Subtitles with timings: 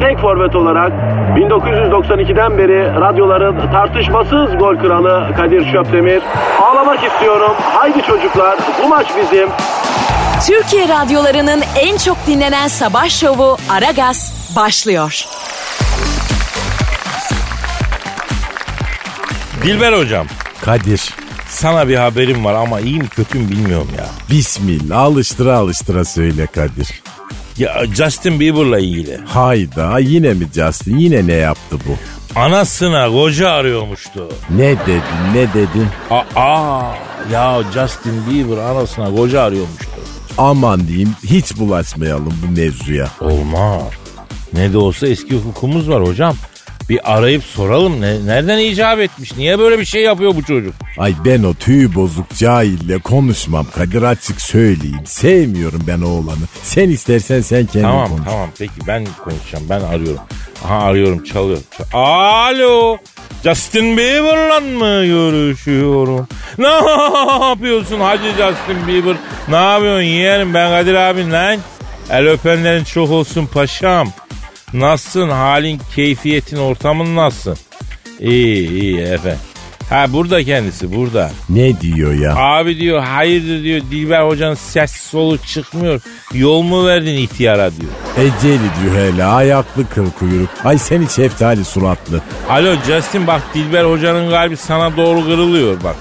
[0.00, 0.92] tek forvet olarak
[1.36, 6.22] 1992'den beri radyoların tartışmasız gol kralı Kadir Şöpdemir.
[6.62, 7.52] Ağlamak istiyorum.
[7.74, 9.48] Haydi çocuklar bu maç bizim.
[10.46, 15.24] Türkiye radyolarının en çok dinlenen sabah şovu Aragaz başlıyor.
[19.62, 20.26] Dilber hocam
[20.64, 21.14] Kadir.
[21.48, 24.04] sana bir haberim var ama iyi mi kötü mü bilmiyorum ya.
[24.30, 27.02] Bismillah alıştıra alıştıra söyle Kadir.
[27.58, 29.16] Ya Justin Bieber'la ilgili.
[29.26, 31.96] Hayda yine mi Justin yine ne yaptı bu?
[32.40, 34.28] Anasına koca arıyormuştu.
[34.56, 35.86] Ne dedin ne dedin?
[36.36, 36.82] Aa
[37.32, 39.86] ya Justin Bieber anasına koca arıyormuştu.
[40.38, 43.08] Aman diyeyim hiç bulaşmayalım bu mevzuya.
[43.20, 43.82] Olmaz.
[44.52, 46.36] Ne de olsa eski hukukumuz var hocam.
[46.88, 49.36] Bir arayıp soralım ne, nereden icap etmiş?
[49.36, 50.74] Niye böyle bir şey yapıyor bu çocuk?
[50.98, 55.00] Ay ben o tüy bozuk cahille konuşmam Kadir açık söyleyeyim.
[55.04, 56.36] Sevmiyorum ben oğlanı.
[56.62, 58.24] Sen istersen sen kendin Tamam konuş.
[58.24, 60.20] tamam peki ben konuşacağım ben arıyorum.
[60.64, 61.58] Aha arıyorum çalıyor.
[61.78, 62.96] Çal- Alo
[63.44, 66.28] Justin Bieber'la mı görüşüyorum?
[66.58, 66.66] Ne
[67.46, 69.16] yapıyorsun Hacı Justin Bieber?
[69.48, 71.56] Ne yapıyorsun yeğenim ben Kadir abin lan.
[72.10, 74.08] El öpenlerin çok olsun paşam.
[74.72, 77.56] Nasılsın halin keyfiyetin ortamın nasıl?
[78.20, 79.38] İyi iyi efendim.
[79.90, 81.30] Ha burada kendisi burada.
[81.48, 82.36] Ne diyor ya?
[82.36, 86.00] Abi diyor hayırdır diyor Dilber hocanın ses solu çıkmıyor.
[86.34, 87.92] Yol mu verdin ihtiyara diyor.
[88.16, 90.48] Eceli diyor hele ayaklı kıl kuyruk.
[90.64, 92.20] Ay seni şeftali suratlı.
[92.50, 95.96] Alo Justin bak Dilber hocanın kalbi sana doğru kırılıyor bak.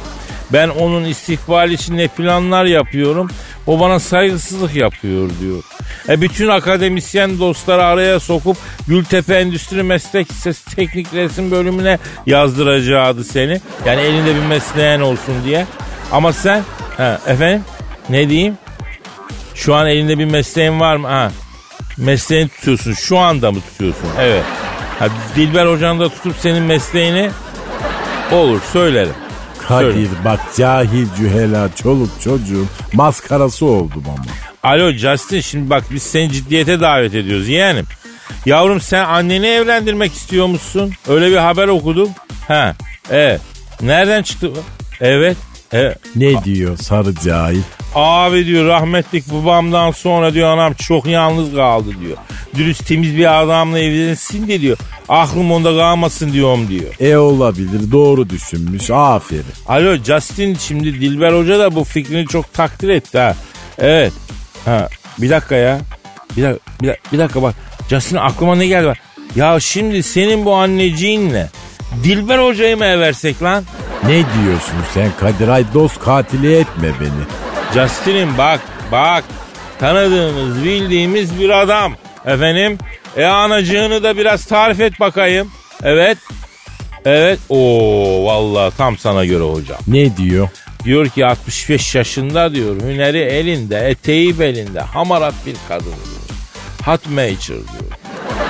[0.54, 3.30] Ben onun istikbali için ne planlar yapıyorum.
[3.68, 5.64] O bana saygısızlık yapıyor diyor.
[6.10, 13.62] E bütün akademisyen dostları araya sokup Gültepe Endüstri Meslek Lisesi Teknik Resim bölümüne yazdıracaktı seni.
[13.86, 15.66] Yani elinde bir mesleğin olsun diye.
[16.12, 16.64] Ama sen
[16.98, 17.64] ha, efendim
[18.10, 18.58] ne diyeyim?
[19.56, 21.08] Şu an elinde bir mesleğin var mı?
[21.08, 21.32] Ha,
[21.98, 22.94] mesleğini tutuyorsun.
[22.94, 24.08] Şu anda mı tutuyorsun?
[24.20, 24.44] Evet.
[25.00, 27.30] Ha, Dilber hocan da tutup senin mesleğini
[28.32, 29.14] olur söylerim.
[29.68, 30.08] Söyle.
[30.26, 34.26] bak cahil cühela çoluk çocuğun maskarası oldum ama.
[34.64, 37.86] Alo Justin şimdi bak biz seni ciddiyete davet ediyoruz yeğenim.
[38.46, 40.94] Yavrum sen anneni evlendirmek istiyor musun?
[41.08, 42.10] Öyle bir haber okudum.
[42.48, 42.76] Ha
[43.12, 43.42] evet.
[43.82, 44.52] Nereden çıktı?
[44.56, 44.60] bu?
[45.02, 45.38] Evet.
[45.72, 45.98] evet.
[46.16, 47.62] Ne diyor sarı cahil?
[47.96, 52.18] Abi diyor rahmetlik babamdan sonra diyor anam çok yalnız kaldı diyor.
[52.56, 54.78] Dürüst temiz bir adamla evlensin de diyor.
[55.10, 56.94] Aklım onda kalmasın diyorum diyor.
[57.00, 59.44] E olabilir doğru düşünmüş aferin.
[59.68, 63.36] Alo Justin şimdi Dilber Hoca da bu fikrini çok takdir etti ha.
[63.78, 64.14] Evet.
[64.66, 65.80] Ha bir dakika ya.
[66.38, 67.56] Bir dakika, bir dakika, bir dakika bak.
[67.90, 68.98] Justin aklıma ne geldi bak.
[69.36, 71.50] Ya şimdi senin bu anneciğinle
[72.04, 73.64] Dilber Hoca'yı mı eversek lan?
[74.04, 77.55] Ne diyorsun sen Kadir ay dost katili etme beni.
[77.74, 78.60] Justin'im bak
[78.92, 79.24] bak
[79.80, 81.94] tanıdığımız bildiğimiz bir adam.
[82.26, 82.78] Efendim
[83.18, 85.52] e anacığını da biraz tarif et bakayım.
[85.84, 86.18] Evet.
[87.06, 87.40] Evet.
[87.50, 89.78] Oo vallahi tam sana göre hocam.
[89.88, 90.50] Ne diyor?
[90.84, 92.82] Diyor ki 65 yaşında diyor.
[92.82, 94.80] Hüneri elinde, eteği belinde.
[94.80, 96.40] Hamarat bir kadın diyor.
[96.86, 97.92] Hot major diyor.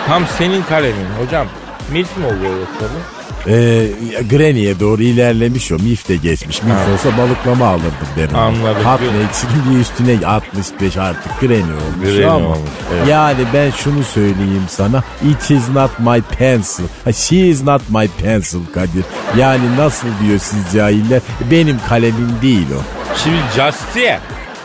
[0.07, 1.47] Tam senin kalemin hocam.
[1.91, 3.14] Milf mi oluyor yoksa bu?
[3.47, 3.87] Ee,
[4.29, 5.75] Granny'e doğru ilerlemiş o.
[5.75, 6.63] Mif de geçmiş.
[6.63, 8.37] Mif olsa balıklama alırdım ben onu.
[8.37, 8.83] Anladım.
[8.83, 12.35] Hat Nature'ın bir üstüne 65 artık Granny olmuş Granny ama.
[12.47, 13.07] olmuş, evet.
[13.07, 15.03] Yani ben şunu söyleyeyim sana.
[15.31, 16.83] It is not my pencil.
[17.05, 19.03] Ha, She is not my pencil Kadir.
[19.37, 21.21] Yani nasıl diyor siz cahiller?
[21.51, 22.81] Benim kalemim değil o.
[23.23, 24.19] Şimdi Justia.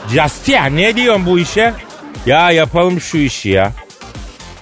[0.08, 1.72] Justia ne diyorsun bu işe?
[2.26, 3.72] Ya yapalım şu işi ya.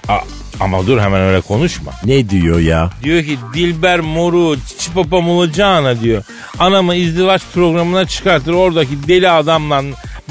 [0.07, 0.19] A-
[0.59, 1.91] ama dur hemen öyle konuşma.
[2.05, 2.89] Ne diyor ya?
[3.03, 6.23] Diyor ki Dilber moru çipapam olacağına diyor.
[6.59, 9.81] Anamı izdivaç programına çıkartır oradaki deli adamla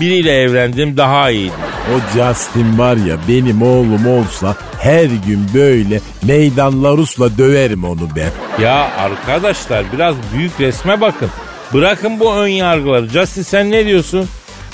[0.01, 1.51] biriyle evlendim daha iyi.
[1.95, 8.63] O Justin var ya benim oğlum olsa her gün böyle meydanla Rus'la döverim onu ben.
[8.65, 11.29] Ya arkadaşlar biraz büyük resme bakın.
[11.75, 13.09] Bırakın bu ön yargıları.
[13.09, 14.29] Justin sen ne diyorsun?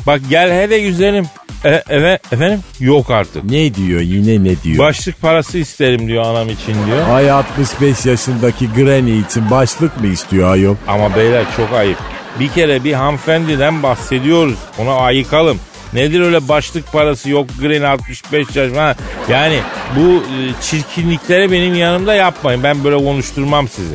[0.06, 1.26] Bak gel hele güzelim.
[1.64, 2.60] E, evet efendim?
[2.80, 3.44] Yok artık.
[3.44, 4.78] Ne diyor yine ne diyor?
[4.78, 7.08] Başlık parası isterim diyor anam için diyor.
[7.10, 10.76] Ay 65 yaşındaki Granny için başlık mı istiyor ayol?
[10.88, 11.98] Ama beyler çok ayıp.
[12.40, 14.58] Bir kere bir hanımefendiden bahsediyoruz.
[14.78, 15.58] Ona ayıkalım.
[15.92, 18.96] Nedir öyle başlık parası yok green 65 yaş falan.
[19.28, 19.58] Yani
[19.96, 22.62] bu e, çirkinlikleri benim yanımda yapmayın.
[22.62, 23.94] Ben böyle konuşturmam sizi.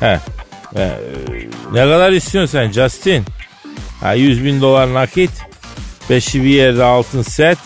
[0.00, 0.18] He.
[0.76, 0.90] E,
[1.72, 3.24] ne kadar istiyorsun sen Justin?
[4.00, 5.30] Ha, 100 bin dolar nakit.
[6.10, 7.58] 5'i bir yerde altın set.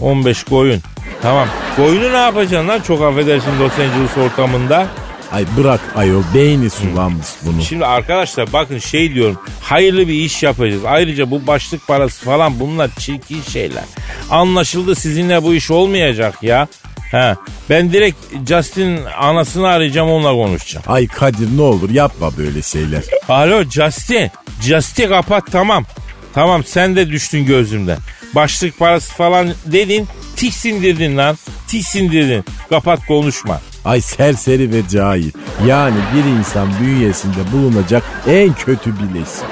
[0.00, 0.80] 15 koyun.
[1.22, 1.48] Tamam.
[1.76, 2.80] Koyunu ne yapacaksın lan?
[2.80, 4.86] Çok affedersin Los Angeles ortamında.
[5.32, 7.62] Ay bırak ayol beyni sulanmış bunu.
[7.62, 10.82] Şimdi arkadaşlar bakın şey diyorum hayırlı bir iş yapacağız.
[10.86, 13.84] Ayrıca bu başlık parası falan bunlar çirkin şeyler.
[14.30, 16.68] Anlaşıldı sizinle bu iş olmayacak ya.
[17.10, 17.34] He,
[17.70, 18.16] ben direkt
[18.48, 20.84] Justin anasını arayacağım onunla konuşacağım.
[20.88, 23.02] Ay Kadir ne olur yapma böyle şeyler.
[23.28, 24.30] Alo Justin.
[24.60, 25.84] Justin kapat tamam.
[26.34, 27.98] Tamam sen de düştün gözümden.
[28.34, 31.36] Başlık parası falan dedin tiksindirdin lan.
[31.68, 32.44] Tiksindirdin.
[32.68, 33.60] Kapat konuşma.
[33.84, 35.30] Ay serseri ve cahil.
[35.66, 39.44] Yani bir insan bünyesinde bulunacak en kötü bileşik.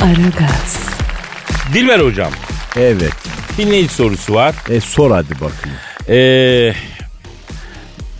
[0.00, 0.78] Aragaz,
[1.74, 2.32] Dilber hocam
[2.76, 3.12] Evet.
[3.58, 4.54] dinleyici sorusu var.
[4.68, 5.78] E sor hadi bakayım.
[6.08, 6.72] Ee,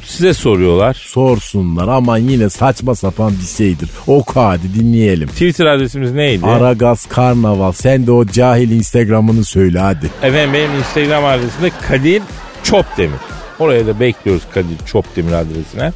[0.05, 0.95] size soruyorlar.
[0.95, 3.89] Sorsunlar aman yine saçma sapan bir şeydir.
[4.07, 5.29] Oku hadi dinleyelim.
[5.29, 6.47] Twitter adresimiz neydi?
[6.47, 10.07] Aragaz Karnaval sen de o cahil Instagram'ını söyle hadi.
[10.23, 12.23] Efendim benim Instagram adresimde Kadir
[12.63, 13.21] Çopdemir.
[13.59, 15.93] Oraya da bekliyoruz Kadir Çopdemir adresine.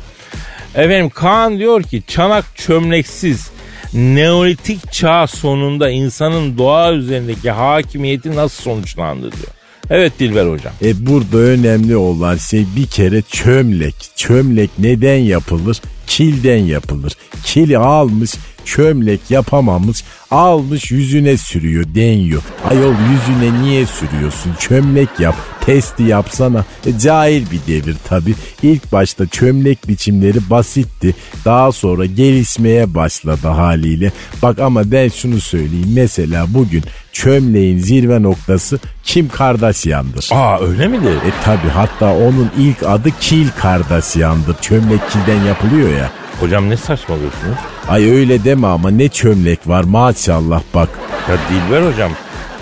[0.74, 3.50] Efendim Kaan diyor ki çanak çömleksiz
[3.94, 9.61] Neolitik çağ sonunda insanın doğa üzerindeki hakimiyeti nasıl sonuçlandı diyor.
[9.92, 10.72] Evet Dilber hocam.
[10.84, 13.94] E burada önemli olan şey bir kere çömlek.
[14.16, 15.80] Çömlek neden yapılır?
[16.06, 17.12] Kilden yapılır.
[17.44, 22.42] Kili almış çömlek yapamamış almış yüzüne sürüyor deniyor.
[22.70, 26.64] Ayol yüzüne niye sürüyorsun çömlek yap testi yapsana.
[26.86, 28.34] E, cahil bir devir tabi.
[28.62, 31.14] İlk başta çömlek biçimleri basitti.
[31.44, 34.12] Daha sonra gelişmeye başladı haliyle.
[34.42, 35.92] Bak ama ben şunu söyleyeyim.
[35.94, 36.82] Mesela bugün
[37.12, 40.28] çömleğin zirve noktası Kim Kardashian'dır.
[40.32, 41.10] Aa öyle midir?
[41.10, 44.56] E tabi hatta onun ilk adı Kil Kardashian'dır.
[44.60, 46.10] Çömlek kilden yapılıyor ya.
[46.40, 47.56] Hocam ne saçmalıyorsunuz?
[47.88, 50.88] Ay öyle deme ama ne çömlek var maşallah bak.
[51.30, 52.12] Ya Dilber hocam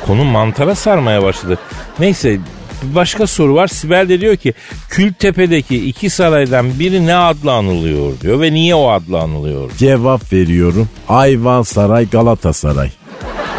[0.07, 1.59] konu mantara sarmaya başladı.
[1.99, 2.39] Neyse
[2.83, 3.67] başka soru var.
[3.67, 4.55] Sibel de diyor ki
[4.89, 9.71] Kültepe'deki iki saraydan biri ne adla anılıyor diyor ve niye o adla anılıyor?
[9.79, 10.89] Cevap veriyorum.
[11.09, 12.91] Ayvansaray Galatasaray.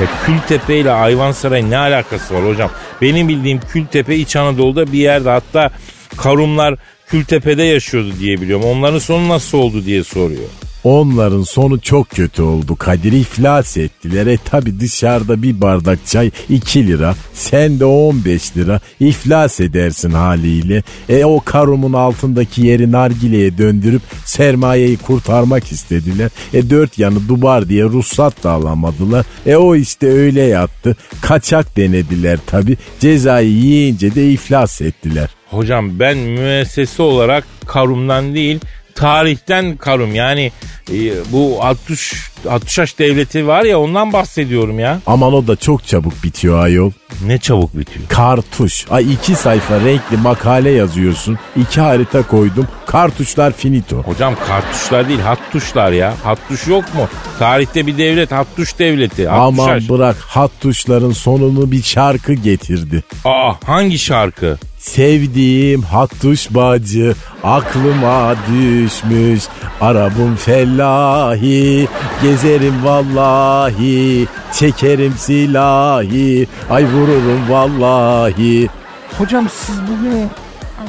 [0.01, 2.69] Ya Kültepe ile Ayvansaray ne alakası var hocam?
[3.01, 5.69] Benim bildiğim Kültepe İç Anadolu'da bir yerde hatta
[6.17, 6.75] Karumlar
[7.11, 8.65] Kültepe'de yaşıyordu diye biliyorum.
[8.65, 10.49] Onların sonu nasıl oldu diye soruyor.
[10.83, 14.27] Onların sonu çok kötü oldu Kadir iflas ettiler.
[14.27, 20.83] E tabi dışarıda bir bardak çay 2 lira sen de 15 lira iflas edersin haliyle.
[21.09, 26.29] E o karumun altındaki yeri nargileye döndürüp sermayeyi kurtarmak istediler.
[26.53, 29.25] E dört yanı dubar diye ruhsat da alamadılar.
[29.45, 30.95] E o işte öyle yattı.
[31.21, 35.40] Kaçak denediler tabi cezayı yiyince de iflas ettiler.
[35.51, 38.59] Hocam ben müessese olarak Karum'dan değil
[38.95, 40.51] tarihten Karum yani
[40.91, 40.95] e,
[41.31, 42.13] bu 60
[42.49, 44.99] 60 devleti var ya ondan bahsediyorum ya.
[45.07, 46.91] Aman o da çok çabuk bitiyor ayol.
[47.25, 48.05] Ne çabuk bitiyor.
[48.09, 48.85] Kartuş.
[48.89, 51.39] Ay iki sayfa renkli makale yazıyorsun.
[51.61, 52.67] İki harita koydum.
[52.85, 53.97] Kartuşlar finito.
[53.97, 56.13] Hocam kartuşlar değil hattuşlar ya.
[56.23, 57.07] Hattuş yok mu?
[57.39, 59.29] Tarihte bir devlet hattuş devleti.
[59.29, 59.89] Aman Hattuşaş.
[59.89, 63.03] bırak hattuşların sonunu bir şarkı getirdi.
[63.25, 64.57] Aa hangi şarkı?
[64.81, 69.43] Sevdiğim hattuş bacı aklıma düşmüş.
[69.81, 71.87] Arabım fellahi
[72.23, 78.69] gezerim vallahi çekerim silahi ay vururum vallahi.
[79.17, 80.27] Hocam siz bugün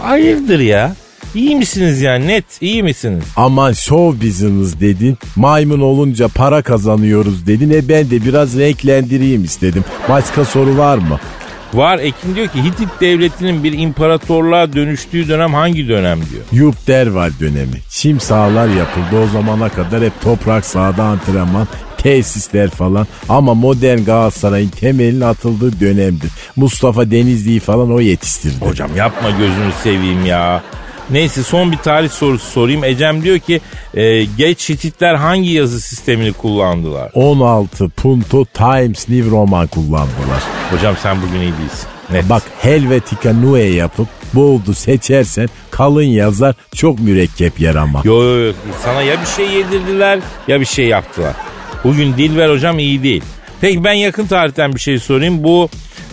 [0.02, 0.94] hayırdır ya?
[1.34, 3.24] İyi misiniz ya net iyi misiniz?
[3.36, 5.18] Aman show business dedin.
[5.36, 7.70] Maymun olunca para kazanıyoruz dedin.
[7.70, 9.84] E ben de biraz renklendireyim istedim.
[10.08, 11.20] Başka soru var mı?
[11.74, 16.42] Var Ekin diyor ki Hitit devletinin bir imparatorluğa dönüştüğü dönem hangi dönem diyor.
[16.52, 17.80] Yup derval dönemi.
[17.90, 23.06] Çim sahalar yapıldı o zamana kadar hep toprak sahada antrenman, tesisler falan.
[23.28, 26.30] Ama modern Galatasaray'ın temelinin atıldığı dönemdir.
[26.56, 28.64] Mustafa Denizli'yi falan o yetiştirdi.
[28.64, 30.62] Hocam yapma gözünü seveyim ya.
[31.12, 32.84] Neyse son bir tarih sorusu sorayım.
[32.84, 33.60] Ecem diyor ki
[33.94, 37.10] e, geç Hititler hangi yazı sistemini kullandılar?
[37.14, 40.42] 16 punto Times New Roman kullandılar.
[40.70, 41.88] Hocam sen bugün iyi değilsin.
[42.10, 42.28] Net.
[42.30, 48.02] Bak Helvetica Nue yapıp boldu seçersen kalın yazar çok mürekkep yer ama.
[48.04, 48.52] Yo yo yo
[48.84, 51.34] sana ya bir şey yedirdiler ya bir şey yaptılar.
[51.84, 53.22] Bugün Dilber hocam iyi değil.
[53.60, 55.44] Peki ben yakın tarihten bir şey sorayım.
[55.44, 55.68] Bu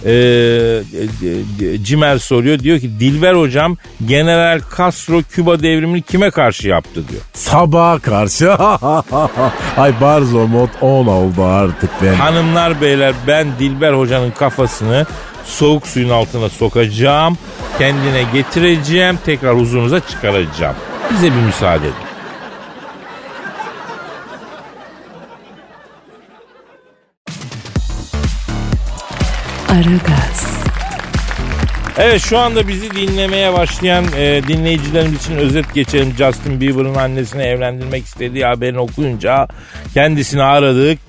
[0.06, 2.60] e, e, Cimer soruyor.
[2.60, 3.78] Diyor ki Dilber hocam
[4.08, 7.22] General Castro Küba devrimini kime karşı yaptı diyor.
[7.34, 8.54] Sabaha karşı.
[9.78, 12.14] Ay barzo mod 10 oldu artık ben.
[12.14, 15.06] Hanımlar beyler ben Dilber hocanın kafasını
[15.46, 17.38] soğuk suyun altına sokacağım.
[17.78, 19.20] Kendine getireceğim.
[19.26, 20.76] Tekrar huzurunuza çıkaracağım.
[21.14, 22.09] Bize bir müsaade edin.
[29.70, 30.64] Aragaz,
[31.98, 36.14] Evet şu anda bizi dinlemeye başlayan e, dinleyicilerimiz için özet geçelim.
[36.18, 39.48] Justin Bieber'ın annesini evlendirmek istediği haberini okuyunca
[39.94, 41.00] kendisini aradık.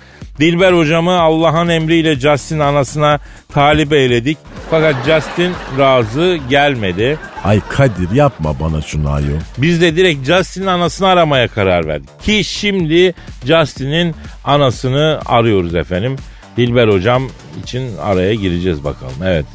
[0.41, 4.39] Dilber hocamı Allah'ın emriyle Justin anasına talip eyledik.
[4.71, 7.19] Fakat Justin razı gelmedi.
[7.45, 9.41] Ay Kadir yapma bana şunu ayol.
[9.59, 12.23] Biz de direkt Justin'in anasını aramaya karar verdik.
[12.23, 13.15] Ki şimdi
[13.47, 14.15] Justin'in
[14.45, 16.17] anasını arıyoruz efendim.
[16.57, 17.23] Dilber hocam
[17.63, 19.15] için araya gireceğiz bakalım.
[19.25, 19.47] Evet.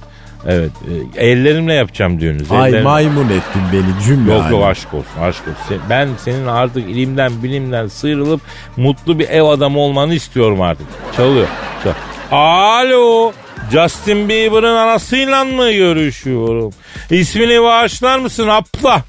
[0.48, 0.72] Evet.
[1.18, 2.42] E, ellerimle yapacağım düğünü.
[2.50, 5.82] Ay Ellerimle- maymun ettin beni cümle Yok yok aşk olsun aşk olsun.
[5.90, 8.42] Ben senin artık ilimden bilimden sıyrılıp
[8.78, 10.88] mutlu bir ev adamı olmanı istiyorum artık.
[11.18, 11.48] Çalıyor.
[11.84, 11.92] Çal.
[12.32, 13.32] Alo.
[13.72, 16.74] Justin Bieber'ın anasıyla mı görüşüyorum?
[17.10, 19.02] İsmini bağışlar mısın abla?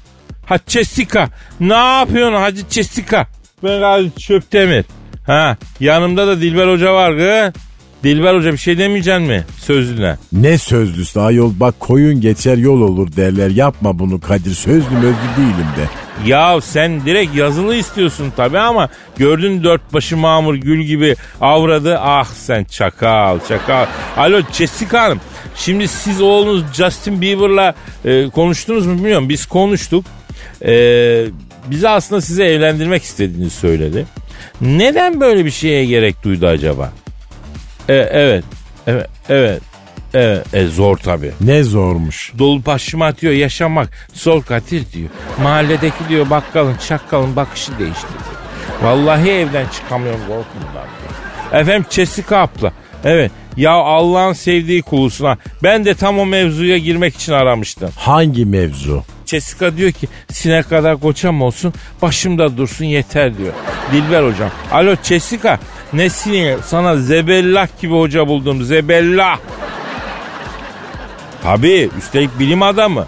[0.45, 1.27] Ha Jessica.
[1.59, 3.27] Ne yapıyorsun Hacı Jessica?
[3.63, 4.85] Ben Gazi Çöptemir.
[5.25, 7.61] Ha yanımda da Dilber Hoca var kız.
[8.03, 10.17] Dilber Hoca bir şey demeyeceksin mi sözlüne?
[10.31, 13.49] Ne sözlüsü ayol bak koyun geçer yol olur derler.
[13.49, 15.89] Yapma bunu Kadir sözlü mözlü değilim de.
[16.29, 21.97] Ya sen direkt yazılı istiyorsun tabii ama gördün dört başı mamur gül gibi avradı.
[21.99, 23.85] Ah sen çakal çakal.
[24.17, 25.21] Alo Jessica Hanım.
[25.55, 27.75] Şimdi siz oğlunuz Justin Bieber'la
[28.05, 29.29] e, konuştunuz mu bilmiyorum.
[29.29, 30.05] Biz konuştuk.
[30.65, 30.73] E,
[31.71, 34.05] bize aslında size evlendirmek istediğini söyledi.
[34.61, 36.91] Neden böyle bir şeye gerek duydu acaba?
[37.89, 38.43] E, evet.
[38.87, 39.09] Evet.
[39.29, 39.61] Evet.
[40.13, 40.53] Evet.
[40.53, 41.31] E, zor tabii.
[41.41, 42.33] Ne zormuş.
[42.39, 45.09] Dolu başıma atıyor yaşamak zor katil diyor.
[45.43, 48.37] Mahalledeki diyor bakkalın çakkalın bakışı değişti diyor.
[48.81, 51.61] Vallahi evden çıkamıyorum korkumdan diyor.
[51.61, 52.71] Efendim Jessica abla.
[53.03, 55.37] Evet ya Allah'ın sevdiği kulusuna.
[55.63, 57.89] Ben de tam o mevzuya girmek için aramıştım.
[57.95, 59.03] Hangi mevzu?
[59.25, 63.53] Jessica diyor ki sinek kadar koçam olsun başımda dursun yeter diyor.
[63.91, 64.49] Dilber hocam.
[64.71, 65.59] Alo Jessica
[65.93, 69.39] ne sineği sana zebellah gibi hoca buldum zebellah.
[71.43, 73.05] Tabii üstelik bilim adamı.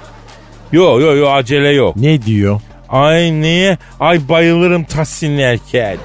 [0.71, 1.95] Yo yo yo acele yok.
[1.95, 2.61] Ne diyor?
[2.89, 3.77] Ay niye?
[3.99, 5.97] Ay bayılırım Tahsinli erkeğe.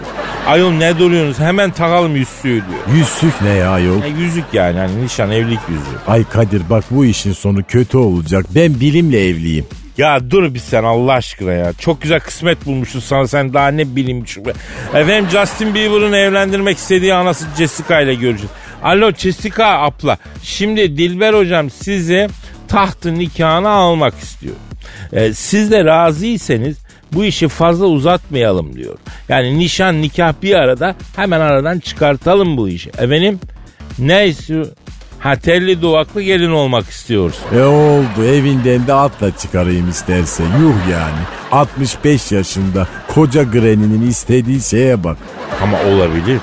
[0.46, 2.96] Ayol ne duruyorsunuz hemen takalım yüzüğü diyor.
[2.96, 4.02] Yüzsük ne ya ayol?
[4.02, 5.98] E, yüzük yani hani nişan evlilik yüzüğü.
[6.08, 8.46] Ay Kadir bak bu işin sonu kötü olacak.
[8.54, 9.66] Ben bilimle evliyim.
[9.98, 11.72] Ya dur bir sen Allah aşkına ya.
[11.72, 14.24] Çok güzel kısmet bulmuşsun sana sen daha ne bileyim.
[14.94, 18.50] Efendim Justin Bieber'ın evlendirmek istediği anası Jessica ile göreceğiz.
[18.82, 20.18] Alo Jessica abla.
[20.42, 22.28] Şimdi Dilber hocam sizi
[22.68, 24.54] tahtı nikahına almak istiyor.
[25.12, 26.76] Ee, siz de razıysanız
[27.12, 28.98] bu işi fazla uzatmayalım diyor.
[29.28, 32.88] Yani nişan nikah bir arada hemen aradan çıkartalım bu işi.
[32.90, 33.40] Efendim
[33.98, 34.66] ne istiyor?
[35.24, 37.44] Ha telli duvaklı gelin olmak istiyorsun.
[37.56, 40.42] E oldu evinden de atla çıkarayım isterse.
[40.42, 41.22] Yuh yani.
[41.52, 45.16] 65 yaşında koca Granny'nin istediği şeye bak.
[45.62, 46.40] Ama olabilir.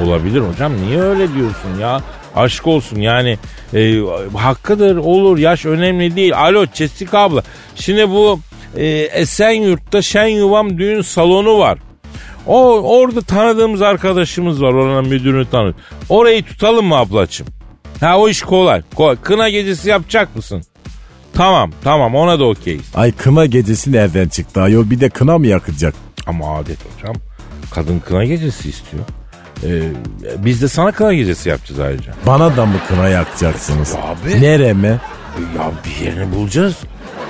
[0.00, 0.72] Olabilir hocam.
[0.82, 2.00] Niye öyle diyorsun ya?
[2.36, 3.38] Aşk olsun yani
[3.74, 3.98] e,
[4.36, 6.38] hakkıdır olur yaş önemli değil.
[6.38, 7.42] Alo Jessica abla
[7.74, 8.40] şimdi bu
[8.76, 11.78] e, Esenyurt'ta Şen Yuvam düğün salonu var.
[12.46, 15.74] O orada tanıdığımız arkadaşımız var oranın müdürünü tanır.
[16.08, 17.46] Orayı tutalım mı ablacığım?
[18.02, 18.82] Ha o iş kolay.
[18.94, 19.16] kolay.
[19.22, 20.62] Kına gecesi yapacak mısın?
[21.34, 22.84] Tamam tamam ona da okeyiz.
[22.94, 25.94] Ay kına gecesi nereden çıktı ayol bir de kına mı yakacak?
[26.26, 27.14] Ama adet hocam.
[27.70, 29.04] Kadın kına gecesi istiyor.
[29.64, 29.82] Ee,
[30.38, 32.12] biz de sana kına gecesi yapacağız ayrıca.
[32.26, 33.94] Bana da mı kına yakacaksınız?
[33.94, 34.42] Abi.
[34.42, 34.88] Nereme?
[35.58, 36.76] Ya bir yerini bulacağız.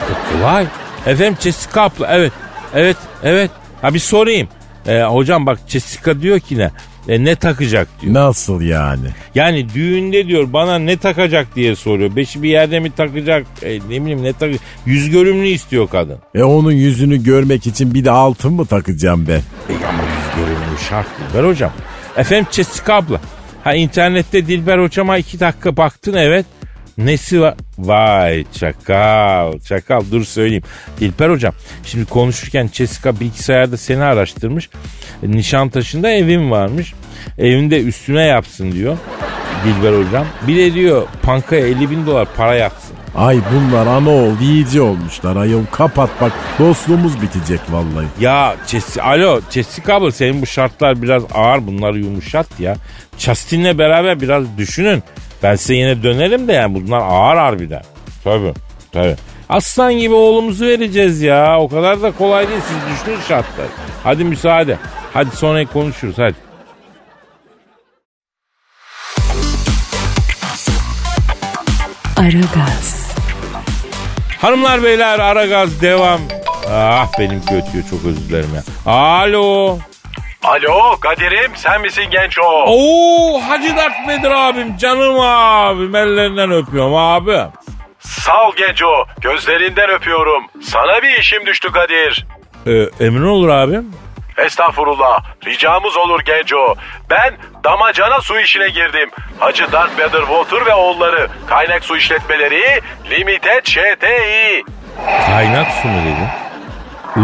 [0.08, 0.66] Çok kolay.
[1.06, 2.32] Efendim Jessica abla evet.
[2.74, 3.50] Evet evet.
[3.82, 4.48] Ha bir sorayım.
[4.86, 6.70] Ee, hocam bak Jessica diyor ki ne?
[7.08, 8.14] E, ne takacak diyor.
[8.14, 9.06] Nasıl yani?
[9.34, 12.16] Yani düğünde diyor bana ne takacak diye soruyor.
[12.16, 13.46] Beşi bir yerde mi takacak?
[13.62, 14.60] E, ne bileyim ne takacak?
[14.86, 16.18] Yüz görümlü istiyor kadın.
[16.34, 19.38] E onun yüzünü görmek için bir de altın mı takacağım ben?
[19.74, 21.72] E, ama yüz görümlü şart Dilber hocam.
[22.16, 23.20] Efendim Jessica abla.
[23.64, 26.46] Ha internette Dilber hocama iki dakika baktın evet.
[26.98, 27.54] Nesi var?
[27.78, 30.62] Vay çakal çakal dur söyleyeyim.
[31.00, 34.70] Dilber hocam şimdi konuşurken Jessica bilgisayarda seni araştırmış.
[35.22, 36.94] E, Nişantaşı'nda evim varmış.
[37.38, 38.96] Evinde üstüne yapsın diyor
[39.64, 40.26] Dilber hocam.
[40.48, 42.96] Bir de diyor pankaya 50 bin dolar para yatsın.
[43.14, 48.06] Ay bunlar ana oğul iyice olmuşlar ayol kapat bak dostluğumuz bitecek vallahi.
[48.20, 52.76] Ya Jessica, alo Jessica abla senin bu şartlar biraz ağır bunları yumuşat ya.
[53.18, 55.02] Justin'le beraber biraz düşünün.
[55.42, 57.82] Ben size yine dönerim de yani bunlar ağır harbiden.
[58.24, 58.52] Tabii
[58.92, 59.16] tabii.
[59.48, 61.60] Aslan gibi oğlumuzu vereceğiz ya.
[61.60, 63.68] O kadar da kolay değil siz düşünün şartları.
[64.04, 64.78] Hadi müsaade.
[65.12, 66.34] Hadi sonra konuşuruz hadi.
[72.16, 73.12] Aragaz,
[74.38, 76.20] Hanımlar beyler ara gaz devam.
[76.70, 78.92] Ah benimki ötüyor çok özür dilerim ya.
[78.92, 79.78] Alo.
[80.44, 82.64] Alo Kadir'im sen misin genç o?
[82.66, 87.38] Oo Hacı Dert Vedir abim canım abim ellerinden öpüyorum abi.
[88.00, 89.04] Sağ ol genç o.
[89.20, 90.42] Gözlerinden öpüyorum.
[90.62, 92.26] Sana bir işim düştü Kadir.
[92.66, 93.92] Ee, emin olur abim.
[94.36, 95.24] Estağfurullah.
[95.46, 96.74] Ricamız olur Genco.
[97.10, 97.34] Ben
[97.64, 99.10] damacana su işine girdim.
[99.38, 101.28] Hacı Darth Vader Water ve oğulları.
[101.46, 102.80] Kaynak su işletmeleri
[103.10, 104.64] Limited ŞTİ.
[105.26, 106.28] Kaynak su mu dedin?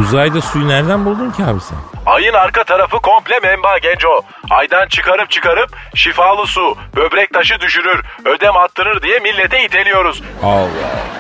[0.00, 1.78] Uzayda suyu nereden buldun ki abi sen?
[2.08, 4.20] Ayın arka tarafı komple menba Genco.
[4.50, 10.22] Aydan çıkarıp çıkarıp şifalı su, böbrek taşı düşürür, ödem attırır diye millete iteliyoruz.
[10.42, 10.68] Allah.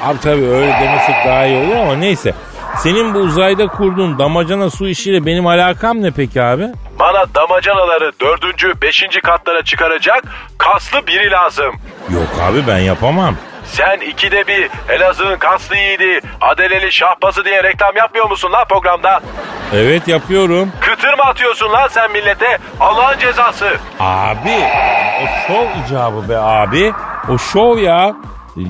[0.04, 2.34] Abi tabii öyle demesek daha iyi olur ama neyse.
[2.76, 6.66] Senin bu uzayda kurduğun damacana su işiyle benim alakam ne peki abi?
[6.98, 10.22] Bana damacanaları dördüncü, beşinci katlara çıkaracak
[10.58, 11.74] kaslı biri lazım.
[12.10, 13.36] Yok abi ben yapamam.
[13.72, 19.20] Sen ikide bir Elazığ'ın kaslı yiğidi, Adeleli şahbazı diye reklam yapmıyor musun lan programda?
[19.74, 20.72] Evet yapıyorum.
[20.80, 22.58] Kıtır mı atıyorsun lan sen millete?
[22.80, 23.76] Allah'ın cezası.
[24.00, 24.56] Abi
[25.22, 26.92] o şov icabı be abi.
[27.28, 28.14] O şov ya.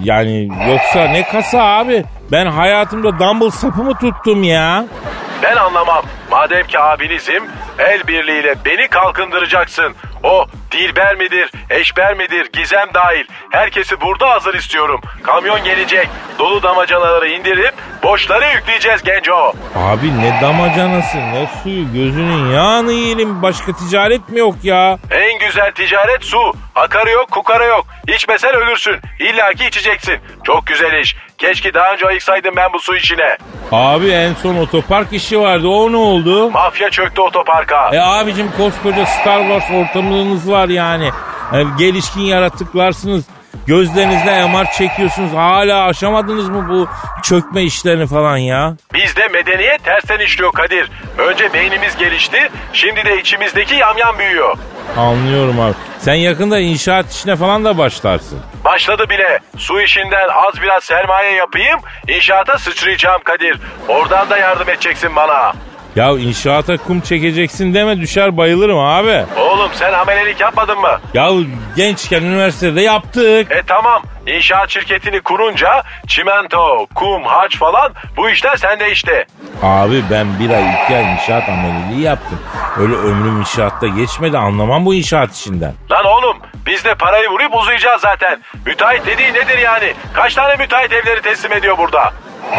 [0.03, 2.05] Yani yoksa ne kasa abi?
[2.33, 4.85] Ben hayatımda dumbbell sapımı tuttum ya.
[5.43, 6.05] Ben anlamam.
[6.31, 7.45] Madem ki abinizim,
[7.79, 9.95] el birliğiyle beni kalkındıracaksın.
[10.23, 13.25] O dilber midir, eşber midir, gizem dahil.
[13.51, 15.01] Herkesi burada hazır istiyorum.
[15.23, 16.09] Kamyon gelecek.
[16.39, 19.53] Dolu damacanaları indirip boşları yükleyeceğiz Genco.
[19.77, 23.43] Abi ne damacanası ne suyu gözünün yağını yiyelim.
[23.43, 24.99] Başka ticaret mi yok ya?
[25.11, 26.53] En güzel ticaret su.
[26.75, 27.87] Akarı yok, kukarı yok.
[28.09, 28.97] İçmesen ölürsün.
[29.19, 30.19] İlla ki içeceksin.
[30.45, 31.17] Çok güzel iş.
[31.39, 33.37] Keşke daha önce ayıksaydım ben bu su işine.
[33.73, 36.51] Abi en son otopark işi vardı o ne oldu?
[36.51, 37.91] Mafya çöktü otoparka.
[37.93, 41.11] E abicim koskoca Star Wars ortamınız var yani.
[41.53, 43.25] E, gelişkin yaratıklarsınız.
[43.67, 45.33] Gözlerinizle MR çekiyorsunuz.
[45.33, 46.89] Hala aşamadınız mı bu
[47.23, 48.75] çökme işlerini falan ya?
[48.95, 50.91] Bizde medeniyet tersten işliyor Kadir.
[51.19, 54.57] Önce beynimiz gelişti, şimdi de içimizdeki yamyam büyüyor.
[54.97, 55.75] Anlıyorum abi.
[55.99, 58.41] Sen yakında inşaat işine falan da başlarsın.
[58.65, 59.39] Başladı bile.
[59.59, 63.59] Su işinden az biraz sermaye yapayım, inşaata sıçrayacağım Kadir.
[63.89, 65.53] Oradan da yardım edeceksin bana.
[65.99, 69.25] Ya inşaata kum çekeceksin deme düşer bayılırım abi.
[69.41, 71.01] Oğlum sen amelelik yapmadın mı?
[71.15, 71.31] Ya
[71.77, 73.53] gençken üniversitede yaptık.
[73.53, 74.03] E tamam.
[74.27, 79.27] İnşaat şirketini kurunca çimento, kum, harç falan bu işler sende işte.
[79.63, 82.39] Abi ben bir ay iki ay inşaat ameliliği yaptım.
[82.81, 85.75] Öyle ömrüm inşaatta geçmedi anlamam bu inşaat işinden.
[85.91, 88.41] Lan oğlum biz de parayı vurup uzayacağız zaten.
[88.67, 89.93] Müteahhit dediği nedir yani?
[90.13, 92.13] Kaç tane müteahhit evleri teslim ediyor burada?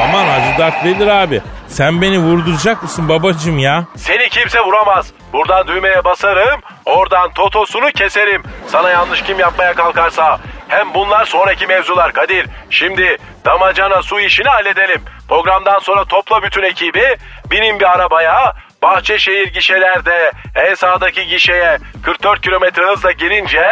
[0.03, 3.83] Aman Hacı Dert Vedir abi sen beni vurduracak mısın babacım ya?
[3.95, 5.13] Seni kimse vuramaz.
[5.33, 8.43] Buradan düğmeye basarım, oradan totosunu keserim.
[8.67, 10.39] Sana yanlış kim yapmaya kalkarsa.
[10.67, 12.47] Hem bunlar sonraki mevzular Kadir.
[12.69, 15.01] Şimdi damacana su işini halledelim.
[15.27, 17.17] Programdan sonra topla bütün ekibi,
[17.51, 23.63] binin bir arabaya, Bahçeşehir gişelerde en sağdaki gişeye 44 kilometre hızla girince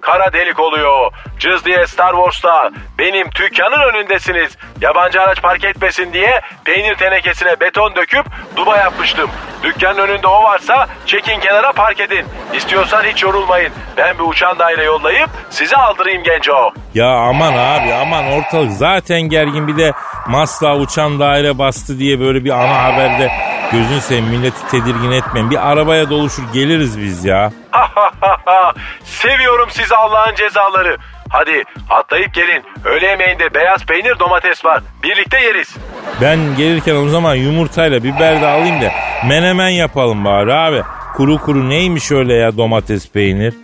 [0.00, 1.12] kara delik oluyor.
[1.38, 4.56] Cız diye Star Wars'ta benim dükkanın önündesiniz.
[4.80, 9.30] Yabancı araç park etmesin diye peynir tenekesine beton döküp duba yapmıştım.
[9.62, 12.26] Dükkanın önünde o varsa çekin kenara park edin.
[12.54, 13.72] İstiyorsan hiç yorulmayın.
[13.96, 16.72] Ben bir uçan daire yollayıp size aldırayım genco.
[16.94, 19.92] Ya aman abi aman ortalık zaten gergin bir de
[20.26, 23.32] Masla uçan daire bastı diye böyle bir ana haberde
[23.72, 25.50] gözünü seveyim milleti tedirgin etmeyin.
[25.50, 27.52] Bir arabaya doluşur geliriz biz ya.
[29.04, 30.96] Seviyorum sizi Allah'ın cezaları.
[31.30, 32.64] Hadi atlayıp gelin.
[32.84, 34.80] Öğle yemeğinde beyaz peynir domates var.
[35.02, 35.76] Birlikte yeriz.
[36.20, 38.90] Ben gelirken o zaman yumurtayla biber de alayım da
[39.28, 40.82] menemen yapalım bari abi.
[41.16, 43.54] Kuru kuru neymiş öyle ya domates peynir?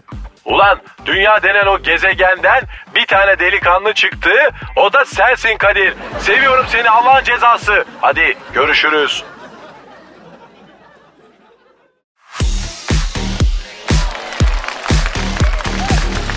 [0.44, 2.62] Ulan dünya denen o gezegenden
[2.94, 4.30] bir tane delikanlı çıktı.
[4.76, 5.94] O da sensin Kadir.
[6.18, 7.84] Seviyorum seni Allah'ın cezası.
[8.00, 9.24] Hadi görüşürüz.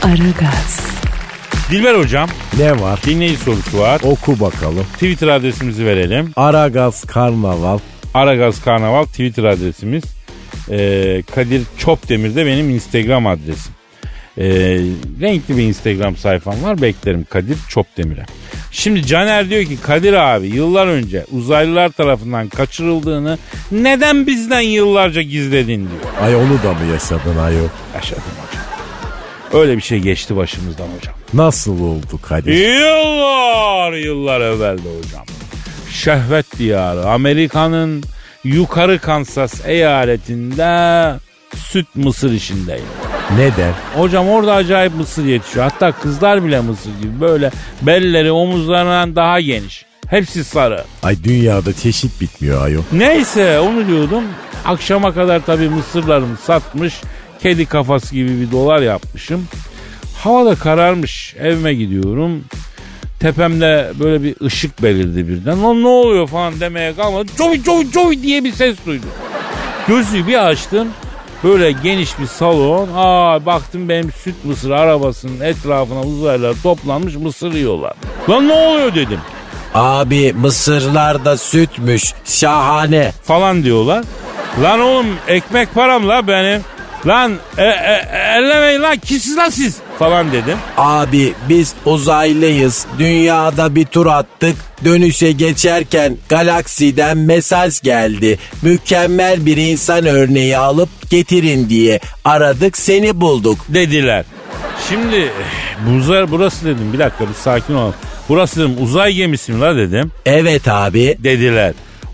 [0.03, 0.79] Aragaz,
[1.71, 2.99] Dilber hocam Ne var?
[3.05, 4.01] dinleyici sorusu var.
[4.03, 4.83] Oku bakalım.
[4.93, 6.31] Twitter adresimizi verelim.
[6.35, 7.79] Aragaz Karnaval.
[8.13, 10.03] Aragaz Karnaval Twitter adresimiz.
[10.69, 13.73] Ee, Kadir Çopdemir de benim Instagram adresim.
[14.37, 14.45] Ee,
[15.21, 16.81] renkli bir Instagram sayfam var.
[16.81, 18.25] Beklerim Kadir Çopdemir'e.
[18.71, 23.37] Şimdi Caner diyor ki Kadir abi yıllar önce uzaylılar tarafından kaçırıldığını
[23.71, 26.13] neden bizden yıllarca gizledin diyor.
[26.21, 27.67] Ay onu da mı yaşadın ayol?
[27.95, 28.48] Yaşadım hocam.
[29.53, 31.13] Öyle bir şey geçti başımızdan hocam.
[31.33, 32.53] Nasıl oldu Kadir?
[32.53, 35.25] Yıllar yıllar evvelde hocam.
[35.91, 38.03] Şehvet diyarı Amerika'nın
[38.43, 41.13] yukarı Kansas eyaletinde
[41.55, 42.85] süt mısır işindeyim.
[43.37, 43.73] Neden?
[43.95, 45.63] Hocam orada acayip mısır yetişiyor.
[45.71, 49.85] Hatta kızlar bile mısır gibi böyle belleri omuzlarından daha geniş.
[50.07, 50.83] Hepsi sarı.
[51.03, 52.81] Ay dünyada çeşit bitmiyor ayol.
[52.91, 54.23] Neyse onu diyordum.
[54.65, 57.01] Akşama kadar tabii mısırlarımı satmış.
[57.41, 59.47] Kedi kafası gibi bir dolar yapmışım.
[60.17, 61.35] Hava da kararmış.
[61.39, 62.43] Evime gidiyorum.
[63.19, 65.63] Tepemde böyle bir ışık belirdi birden.
[65.63, 67.31] Lan ne oluyor falan demeye kalmadı.
[67.37, 69.09] Coy coy coy diye bir ses duydum.
[69.87, 70.87] Gözü bir açtım.
[71.43, 72.89] Böyle geniş bir salon.
[72.95, 77.93] Aa baktım benim süt mısır arabasının etrafına uzaylılar toplanmış mısır yiyorlar.
[78.29, 79.19] Lan ne oluyor dedim.
[79.73, 82.13] Abi mısırlar da sütmüş.
[82.25, 83.11] Şahane.
[83.23, 84.03] falan diyorlar.
[84.63, 86.61] Lan oğlum ekmek param la benim.
[87.07, 88.05] Lan e, e,
[88.37, 90.57] ellemeyin lan kimsiz lan siz falan dedim.
[90.77, 92.85] Abi biz uzaylıyız.
[92.99, 94.55] Dünyada bir tur attık.
[94.85, 98.39] Dönüşe geçerken galaksiden mesaj geldi.
[98.61, 103.57] Mükemmel bir insan örneği alıp getirin diye aradık seni bulduk.
[103.69, 104.25] Dediler.
[104.89, 105.31] Şimdi
[105.87, 107.91] buzlar burası dedim bir dakika bir sakin ol.
[108.29, 110.11] Burası dedim uzay gemisi mi la dedim.
[110.25, 111.17] Evet abi.
[111.19, 111.73] Dediler.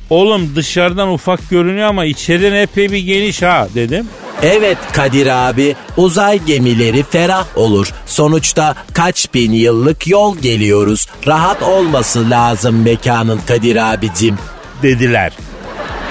[0.09, 4.07] Oğlum dışarıdan ufak görünüyor ama içeriden epey bir geniş ha dedim.
[4.43, 7.93] Evet Kadir abi uzay gemileri ferah olur.
[8.05, 11.07] Sonuçta kaç bin yıllık yol geliyoruz.
[11.27, 14.37] Rahat olması lazım mekanın Kadir abicim.
[14.83, 15.33] Dediler.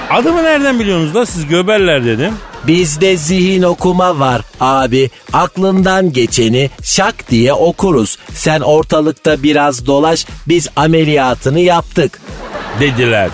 [0.09, 2.33] Adımı nereden biliyorsunuz da siz göberler dedim.
[2.67, 5.09] Bizde zihin okuma var abi.
[5.33, 8.17] Aklından geçeni şak diye okuruz.
[8.33, 12.19] Sen ortalıkta biraz dolaş biz ameliyatını yaptık.
[12.79, 13.29] Dediler.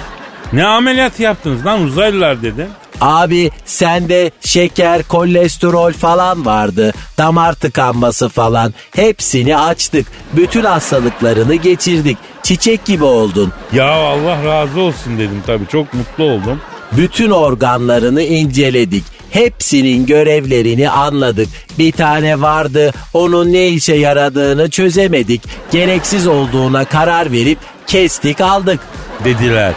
[0.54, 2.68] Ne ameliyat yaptınız lan uzaylılar dedim.
[3.02, 6.94] Abi sende şeker, kolesterol falan vardı.
[7.18, 8.74] Damar tıkanması falan.
[8.96, 10.08] Hepsini açtık.
[10.34, 12.18] Bütün hastalıklarını geçirdik.
[12.44, 13.52] Çiçek gibi oldun.
[13.74, 16.62] Ya Allah razı olsun dedim tabii çok mutlu oldum.
[16.92, 19.04] Bütün organlarını inceledik.
[19.32, 21.50] Hepsinin görevlerini anladık.
[21.80, 25.42] Bir tane vardı onun ne işe yaradığını çözemedik.
[25.72, 28.80] Gereksiz olduğuna karar verip kestik aldık.
[29.26, 29.74] Dediler.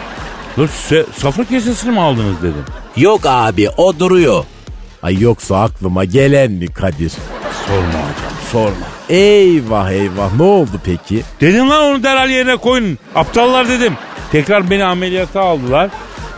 [0.56, 0.68] Dur
[1.16, 2.64] safra kesesini mi aldınız dedim.
[2.96, 4.44] Yok abi o duruyor.
[5.02, 7.12] Ay yoksa aklıma gelen mi Kadir?
[7.66, 8.86] Sorma hocam sorma.
[9.08, 11.22] Eyvah eyvah ne oldu peki?
[11.40, 12.98] Dedim lan onu derhal yerine koyun.
[13.14, 13.92] Aptallar dedim.
[14.32, 15.90] Tekrar beni ameliyata aldılar.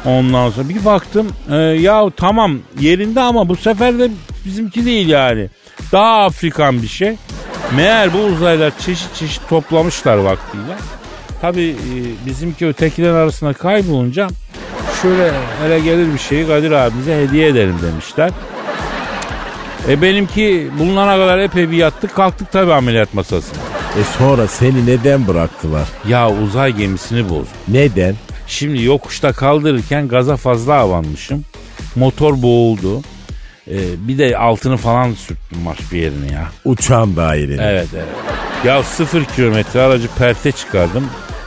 [0.04, 4.10] Ondan sonra bir baktım e, ya tamam yerinde ama bu sefer de
[4.44, 5.48] bizimki değil yani.
[5.92, 7.16] Daha Afrikan bir şey.
[7.76, 10.76] Meğer bu uzaylılar çeşit çeşit toplamışlar vaktiyle.
[11.40, 14.28] Tabii e, bizimki ötekilerin arasında kaybolunca
[15.02, 15.32] şöyle
[15.62, 18.30] hele gelir bir şeyi Kadir abimize hediye edelim demişler.
[19.88, 23.58] E benimki bulunana kadar epey bir yattık kalktık tabii ameliyat masasına.
[24.00, 25.88] E sonra seni neden bıraktılar?
[26.08, 27.46] Ya uzay gemisini bozdum.
[27.68, 28.14] Neden?
[28.46, 31.44] Şimdi yokuşta kaldırırken gaza fazla avanmışım.
[31.96, 33.02] Motor boğuldu.
[33.70, 36.48] Ee, bir de altını falan sürttüm marş bir yerine ya.
[36.64, 37.58] Uçan dairenin.
[37.58, 38.06] Evet evet.
[38.64, 41.04] Ya sıfır kilometre aracı perte çıkardım.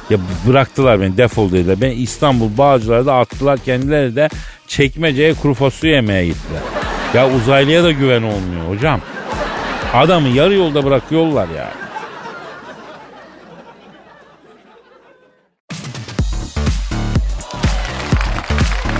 [0.09, 0.17] Ya
[0.47, 1.81] bıraktılar beni defol dediler.
[1.81, 4.29] Ben İstanbul Bağcılar'da attılar kendileri de
[4.67, 6.61] çekmeceye kuru fasulye yemeye gittiler.
[7.13, 9.01] Ya uzaylıya da güven olmuyor hocam.
[9.93, 11.71] Adamı yarı yolda bırakıyorlar ya.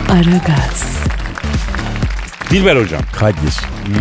[0.10, 1.04] Aragaz,
[2.52, 3.02] Dilber hocam.
[3.20, 3.56] Kadir.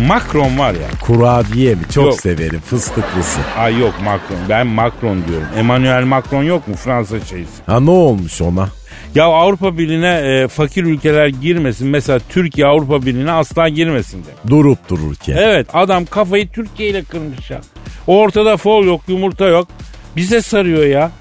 [0.07, 0.87] Macron var ya.
[1.01, 1.81] Kurabiye mi?
[1.93, 2.19] Çok Yok.
[2.21, 2.59] severim.
[2.65, 3.39] Fıstıklısı.
[3.57, 4.37] Ay yok Macron.
[4.49, 5.47] Ben Macron diyorum.
[5.57, 7.51] Emmanuel Macron yok mu Fransa şeysi?
[7.65, 8.69] Ha ne olmuş ona?
[9.15, 11.87] Ya Avrupa Birliği'ne e, fakir ülkeler girmesin.
[11.87, 14.49] Mesela Türkiye Avrupa Birliği'ne asla girmesin de.
[14.49, 15.37] Durup dururken.
[15.37, 17.61] Evet adam kafayı Türkiye ile kırmış ya.
[18.07, 19.67] Ortada fol yok yumurta yok.
[20.15, 21.11] Bize sarıyor ya.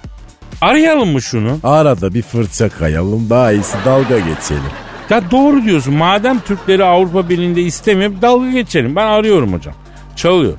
[0.61, 1.59] Arayalım mı şunu?
[1.63, 4.63] Arada bir fırça kayalım daha iyisi dalga geçelim.
[5.11, 5.95] Ya doğru diyorsun.
[5.95, 8.97] Madem Türkleri Avrupa Birliği'nde istemiyor dalga geçelim.
[8.97, 9.75] Ben arıyorum hocam.
[10.17, 10.55] Çalıyor.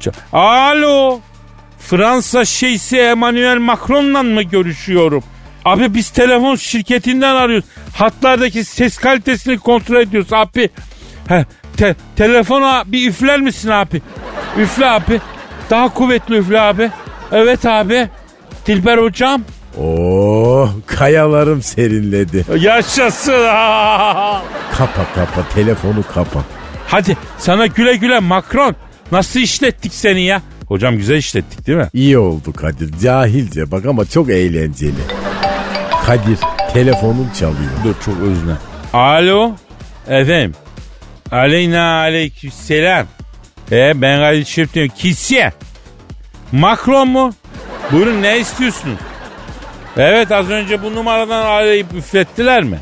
[0.00, 1.20] Çal- Alo.
[1.78, 5.24] Fransa şeysi Emmanuel Macron'la mı görüşüyorum?
[5.64, 7.68] Abi biz telefon şirketinden arıyoruz.
[7.96, 10.68] Hatlardaki ses kalitesini kontrol ediyoruz abi.
[11.28, 11.44] He,
[11.76, 14.02] te- telefona bir üfler misin abi?
[14.58, 15.20] Üfle abi.
[15.70, 16.90] Daha kuvvetli üfle abi.
[17.32, 18.08] Evet abi.
[18.66, 19.42] Dilber hocam.
[19.80, 22.44] Oo, kayalarım serinledi.
[22.60, 23.32] Yaşasın.
[24.78, 26.40] Kapa kapa telefonu kapa.
[26.88, 28.74] Hadi sana güle güle Macron.
[29.12, 30.42] Nasıl işlettik seni ya?
[30.68, 31.88] Hocam güzel işlettik değil mi?
[31.92, 32.98] İyi oldu Kadir.
[33.02, 34.92] Cahilce bak ama çok eğlenceli.
[36.06, 36.38] Kadir
[36.72, 37.70] telefonun çalıyor.
[37.84, 38.52] Dur çok özne.
[38.92, 39.52] Alo.
[40.08, 40.54] Efendim.
[41.32, 43.06] Aleyna aleykümselam.
[43.72, 44.88] E ben Kadir Çöpten.
[44.88, 45.52] Kisye.
[46.52, 47.32] Macron mu?
[47.92, 48.98] Buyurun ne istiyorsunuz?
[49.96, 52.78] Evet az önce bu numaradan arayıp üflettiler mi?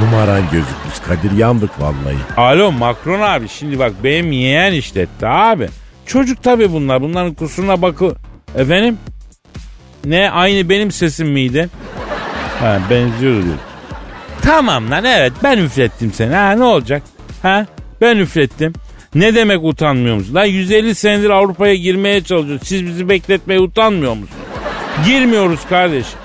[0.00, 2.16] Numaran gözükmüş Kadir yandık vallahi.
[2.36, 5.68] Alo Macron abi şimdi bak benim yeğen işletti abi.
[6.06, 7.02] Çocuk tabii bunlar.
[7.02, 8.14] Bunların kusuruna bakı...
[8.56, 8.98] Efendim?
[10.04, 11.68] Ne aynı benim sesim miydi?
[12.60, 13.56] Ha benziyor diyor.
[14.42, 16.34] Tamam lan evet ben üflettim seni.
[16.34, 17.02] Ha ne olacak?
[17.42, 17.66] Ha
[18.00, 18.72] ben üflettim.
[19.14, 20.34] Ne demek utanmıyor musun?
[20.34, 22.68] Lan 150 senedir Avrupa'ya girmeye çalışıyoruz.
[22.68, 24.40] Siz bizi bekletmeye utanmıyor musunuz?
[25.06, 26.18] Girmiyoruz kardeşim.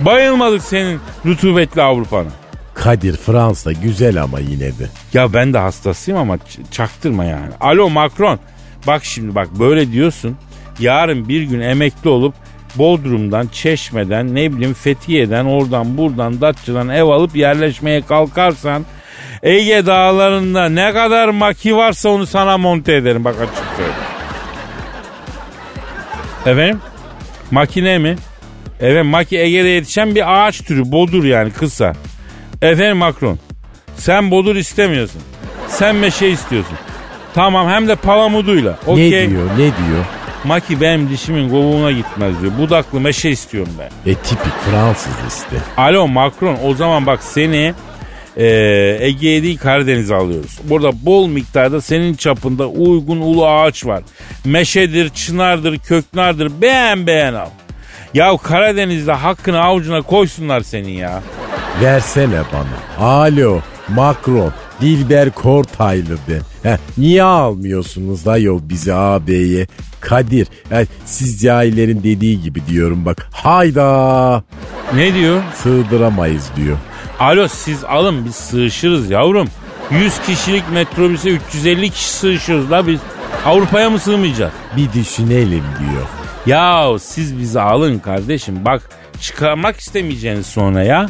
[0.00, 2.28] Bayılmadık senin rutubetli Avrupa'na.
[2.74, 4.88] Kadir Fransa güzel ama yine de.
[5.14, 6.38] Ya ben de hastasıyım ama
[6.70, 7.50] çaktırma yani.
[7.60, 8.38] Alo Macron.
[8.86, 10.36] Bak şimdi bak böyle diyorsun.
[10.78, 12.34] Yarın bir gün emekli olup
[12.74, 18.84] Bodrum'dan, Çeşme'den, ne bileyim Fethiye'den, oradan buradan, Datça'dan ev alıp yerleşmeye kalkarsan
[19.42, 24.00] Ege dağlarında ne kadar maki varsa onu sana monte ederim bak açık söyleyeyim.
[26.46, 26.80] Efendim?
[27.50, 28.16] Makine mi?
[28.80, 31.92] Evet maki Ege'de yetişen bir ağaç türü bodur yani kısa.
[32.62, 33.38] Efendim Macron
[33.96, 35.22] sen bodur istemiyorsun.
[35.68, 36.76] Sen meşe istiyorsun.
[37.34, 38.78] Tamam hem de palamuduyla.
[38.86, 39.30] Ne Okey.
[39.30, 40.04] diyor ne diyor?
[40.44, 42.52] Maki benim dişimin kovuğuna gitmez diyor.
[42.58, 44.10] Budaklı meşe istiyorum ben.
[44.12, 45.56] E tipik Fransız işte.
[45.76, 47.74] Alo Macron o zaman bak seni
[48.36, 48.46] e,
[49.00, 50.58] Ege'ye değil Karadeniz'e alıyoruz.
[50.64, 54.02] Burada bol miktarda senin çapında uygun ulu ağaç var.
[54.44, 57.48] Meşedir, çınardır, köknardır beğen beğen al.
[58.14, 61.22] Ya Karadeniz'de hakkını avucuna koysunlar senin ya.
[61.82, 63.06] Versene bana.
[63.08, 66.70] Alo Macron Dilber Kortaylı ben.
[66.70, 69.66] Heh, niye almıyorsunuz da yol bizi AB'ye?
[70.00, 73.28] Kadir eh, siz cahillerin dediği gibi diyorum bak.
[73.32, 74.42] Hayda
[74.94, 75.42] Ne diyor?
[75.54, 76.76] sığdıramayız diyor.
[77.20, 79.48] Alo siz alın biz sığışırız yavrum.
[79.90, 83.00] 100 kişilik metrobüse 350 kişi sığışıyoruz la biz.
[83.46, 84.52] Avrupa'ya mı sığmayacağız?
[84.76, 86.06] Bir düşünelim diyor.
[86.46, 88.64] Ya siz bizi alın kardeşim.
[88.64, 91.06] Bak çıkarmak istemeyeceğiniz sonra ya.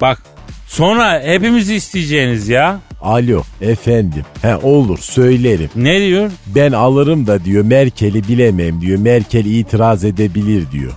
[0.00, 0.22] Bak
[0.66, 2.78] sonra hepimizi isteyeceğiniz ya.
[3.02, 4.22] Alo efendim.
[4.42, 5.70] He olur söylerim.
[5.76, 6.30] Ne diyor?
[6.46, 8.98] Ben alırım da diyor Merkel'i bilemem diyor.
[8.98, 10.92] Merkel itiraz edebilir diyor.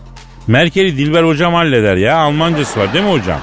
[0.48, 2.18] Merkel'i Dilber hocam halleder ya.
[2.18, 3.40] Almancası var değil mi hocam?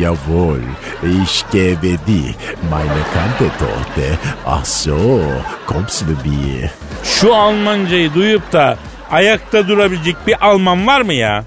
[0.00, 0.60] Jawohl,
[1.02, 2.34] ich gebe dir
[2.70, 4.18] meine Kantetorte.
[4.46, 5.20] Ach so,
[5.66, 6.70] kommst du bir?
[7.04, 8.78] Şu Almancayı duyup da
[9.10, 11.44] ayakta durabilecek bir Alman var mı ya?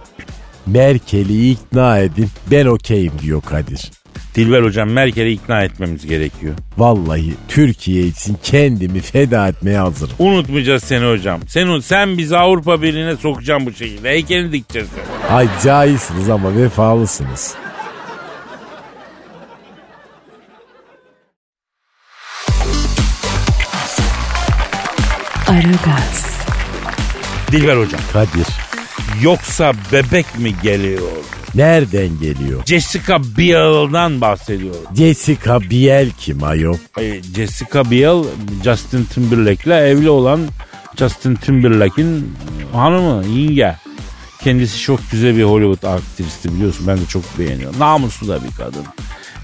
[0.65, 3.91] Merkel'i ikna edin ben okeyim diyor Kadir.
[4.35, 6.53] Dilber hocam Merkel'i ikna etmemiz gerekiyor.
[6.77, 10.13] Vallahi Türkiye için kendimi feda etmeye hazırım.
[10.19, 11.39] Unutmayacağız seni hocam.
[11.47, 14.09] Sen, sen bizi Avrupa Birliği'ne sokacaksın bu şekilde.
[14.09, 14.87] Heykelini dikeceğiz.
[15.29, 17.55] Ay cahilsiniz ama vefalısınız.
[25.47, 26.40] Aragaz,
[27.51, 28.01] Dilber hocam.
[28.13, 28.47] Kadir
[29.21, 31.01] Yoksa bebek mi geliyor?
[31.55, 32.65] nereden geliyor?
[32.65, 34.81] Jessica Biel'dan bahsediyorum.
[34.97, 36.77] Jessica Biel kim ayol?
[36.99, 38.23] E, Jessica Biel
[38.63, 40.39] Justin Timberlake'le evli olan
[40.95, 42.33] Justin Timberlake'in
[42.73, 43.75] hanımı, yenge.
[44.43, 46.87] Kendisi çok güzel bir Hollywood aktristi biliyorsun.
[46.87, 47.79] Ben de çok beğeniyorum.
[47.79, 48.85] Namuslu da bir kadın.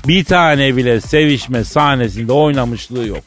[0.08, 3.24] Bir tane bile sevişme sahnesinde oynamışlığı yok.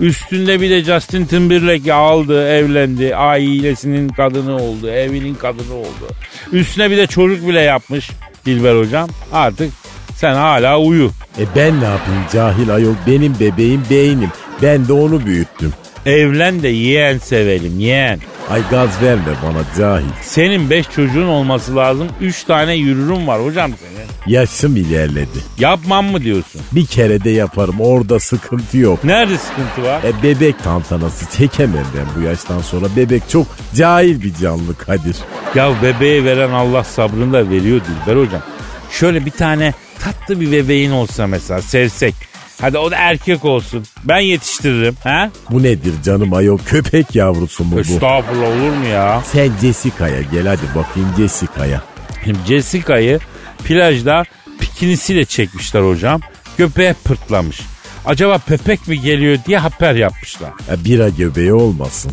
[0.00, 6.08] Üstünde bir de Justin Timberlake aldı, evlendi, ailesinin kadını oldu, evinin kadını oldu.
[6.52, 8.10] Üstüne bir de çocuk bile yapmış
[8.46, 9.08] Dilber hocam.
[9.32, 9.72] Artık
[10.16, 11.10] sen hala uyu.
[11.38, 14.30] E ben ne yapayım cahil ayol benim bebeğim beynim.
[14.62, 15.72] Ben de onu büyüttüm.
[16.06, 18.20] Evlen de yeğen sevelim yeğen.
[18.50, 20.04] Ay gaz verme bana cahil.
[20.22, 22.08] Senin beş çocuğun olması lazım.
[22.20, 24.36] Üç tane yürürüm var hocam senin.
[24.36, 25.38] Yaşım ilerledi.
[25.58, 26.60] Yapmam mı diyorsun?
[26.72, 29.04] Bir kere de yaparım orada sıkıntı yok.
[29.04, 30.00] Nerede sıkıntı var?
[30.02, 32.86] E bebek tantanası çekemem ben bu yaştan sonra.
[32.96, 35.16] Bebek çok cahil bir canlı Kadir.
[35.54, 38.42] Ya bebeği veren Allah sabrını da veriyor Dilber hocam.
[38.90, 42.14] Şöyle bir tane tatlı bir bebeğin olsa mesela sevsek.
[42.62, 43.84] Hadi o da erkek olsun.
[44.04, 44.96] Ben yetiştiririm.
[45.04, 45.30] Ha?
[45.50, 47.80] Bu nedir canım ayol köpek yavrusu mu bu?
[47.80, 49.22] Estağfurullah olur mu ya?
[49.32, 51.82] Sen Jessica'ya gel hadi bakayım Jessica'ya.
[52.46, 53.18] Jessica'yı
[53.64, 54.24] plajda
[54.60, 56.20] bikinisiyle çekmişler hocam.
[56.58, 57.60] Göbeğe pırtlamış.
[58.04, 60.50] Acaba köpek mi geliyor diye haber yapmışlar.
[60.70, 62.12] Ya bira göbeği olmasın.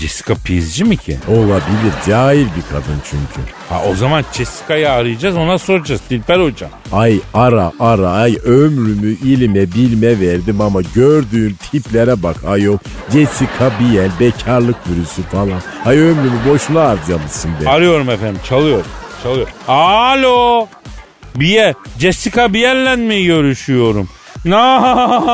[0.00, 1.18] Jessica pizci mi ki?
[1.28, 3.50] Olabilir cahil bir kadın çünkü.
[3.68, 6.70] Ha o zaman Jessica'yı arayacağız ona soracağız Dilber hocam.
[6.92, 12.78] Ay ara ara ay ömrümü ilime bilme verdim ama gördüğüm tiplere bak ayol.
[13.12, 15.60] Jessica Biel bekarlık virüsü falan.
[15.84, 17.68] Ay ömrümü boşuna harcamışsın be.
[17.70, 18.84] Arıyorum efendim çalıyor.
[19.22, 19.48] Çalıyor.
[19.68, 20.66] Alo.
[21.36, 24.08] Biye, Jessica Biel'le mi görüşüyorum?
[24.44, 24.54] Ne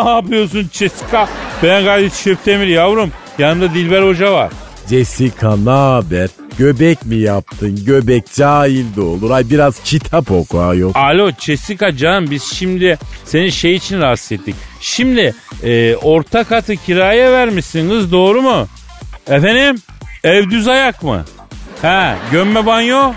[0.08, 1.28] yapıyorsun Jessica?
[1.62, 3.10] Ben Kadir Çöptemir yavrum.
[3.38, 4.50] Yanımda Dilber Hoca var.
[4.90, 6.28] Jessica ne haber?
[6.58, 7.84] Göbek mi yaptın?
[7.86, 9.30] Göbek cahil de olur.
[9.30, 10.92] Ay biraz kitap oku ayol.
[10.94, 14.54] Alo Jessica canım biz şimdi seni şey için rahatsız ettik.
[14.80, 18.66] Şimdi e, orta katı kiraya vermişsiniz doğru mu?
[19.28, 19.82] Efendim?
[20.24, 21.24] Ev düz ayak mı?
[21.82, 23.12] Ha gömme banyo?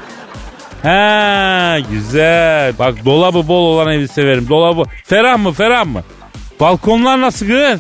[0.83, 2.73] Ha güzel.
[2.79, 4.49] Bak dolabı bol olan evi severim.
[4.49, 6.03] Dolabı ferah mı ferah mı?
[6.59, 7.79] Balkonlar nasıl kız?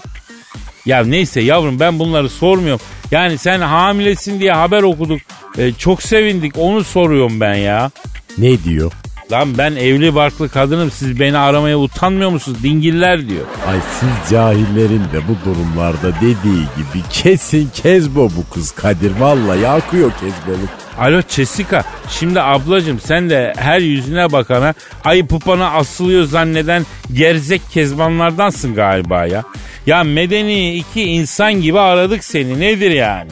[0.87, 2.81] Ya neyse yavrum ben bunları sormuyorum.
[3.11, 5.19] Yani sen hamilesin diye haber okuduk.
[5.57, 7.91] E, çok sevindik onu soruyorum ben ya.
[8.37, 8.91] Ne diyor?
[9.31, 12.63] Lan ben evli barklı kadınım siz beni aramaya utanmıyor musunuz?
[12.63, 13.45] Dingiller diyor.
[13.67, 19.11] Ay siz cahillerin de bu durumlarda dediği gibi kesin kezbo bu kız Kadir.
[19.19, 20.69] Vallahi akıyor kezboluk.
[20.99, 28.75] Alo Jessica şimdi ablacım sen de her yüzüne bakana ayı pupana asılıyor zanneden gerzek kezbanlardansın
[28.75, 29.43] galiba ya.
[29.85, 33.31] Ya medeni iki insan gibi aradık seni nedir yani?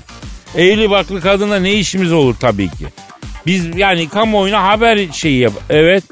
[0.58, 2.86] Evli barklı kadına ne işimiz olur tabii ki.
[3.45, 5.54] Biz yani kamuoyuna haber şeyi yap.
[5.69, 6.04] Evet.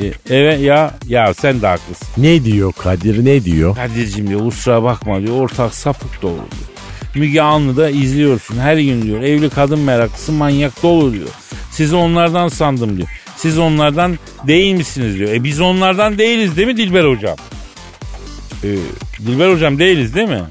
[0.00, 2.08] E, Evet ya ya sen de haklısın.
[2.16, 3.76] Ne diyor Kadir ne diyor?
[3.76, 6.73] Kadir'cim diyor kusura bakma diyor ortak sapık dolu diyor.
[7.14, 9.22] Müge Anlı'da izliyorsun her gün diyor.
[9.22, 11.28] Evli kadın meraklısı manyak dolu diyor.
[11.70, 13.08] Sizi onlardan sandım diyor.
[13.36, 15.30] Siz onlardan değil misiniz diyor.
[15.30, 17.36] E biz onlardan değiliz değil mi Dilber hocam?
[18.64, 18.68] Ee,
[19.26, 20.42] Dilber hocam değiliz değil mi?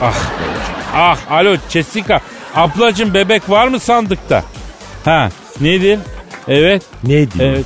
[0.00, 0.92] Ah be hocam.
[0.94, 2.20] Ah alo Jessica.
[2.54, 4.44] Ablacım bebek var mı sandıkta?
[5.04, 5.28] Ha
[5.60, 5.98] nedir?
[6.48, 6.82] Evet.
[7.04, 7.50] Ne diyor?
[7.52, 7.64] Evet.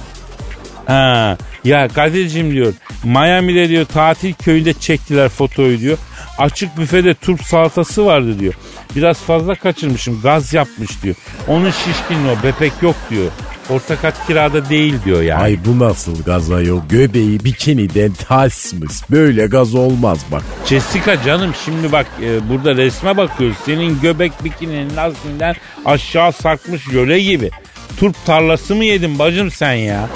[0.87, 2.73] Ha, ya Kadir'cim diyor
[3.05, 5.99] Miami'de diyor tatil köyünde çektiler fotoyu diyor.
[6.39, 8.55] Açık büfede turp salatası vardı diyor.
[8.97, 11.15] Biraz fazla kaçırmışım gaz yapmış diyor.
[11.49, 13.31] Onun şişkinliği o bebek yok diyor.
[13.71, 15.43] Orta kat kirada değil diyor yani.
[15.43, 16.81] Ay bu nasıl gaz ayol?
[16.89, 18.93] Göbeği bikiniden tasmış.
[19.11, 20.43] Böyle gaz olmaz bak.
[20.67, 23.57] Jessica canım şimdi bak e, burada resme bakıyoruz.
[23.65, 27.51] Senin göbek bikininin lastiğinden aşağı sarkmış jöle gibi.
[27.97, 30.09] Turp tarlası mı yedin bacım sen ya?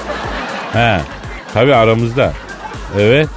[0.73, 1.01] He
[1.57, 2.33] tabi aramızda.
[2.99, 3.29] Evet.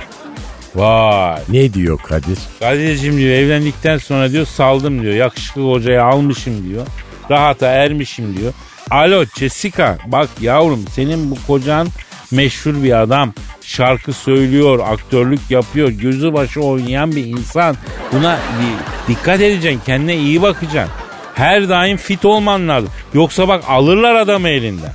[0.75, 1.39] Vay.
[1.49, 2.39] Ne diyor Kadir?
[2.59, 5.13] Kadir'cim diyor evlendikten sonra diyor saldım diyor.
[5.13, 6.87] Yakışıklı hocayı almışım diyor.
[7.31, 8.53] Rahata ermişim diyor.
[8.91, 11.87] Alo Jessica bak yavrum senin bu kocan
[12.31, 13.33] meşhur bir adam.
[13.61, 17.75] Şarkı söylüyor, aktörlük yapıyor, gözü başı oynayan bir insan.
[18.13, 20.95] Buna bir dikkat edeceksin, kendine iyi bakacaksın.
[21.33, 22.89] Her daim fit olman lazım.
[23.13, 24.93] Yoksa bak alırlar adamı elinden.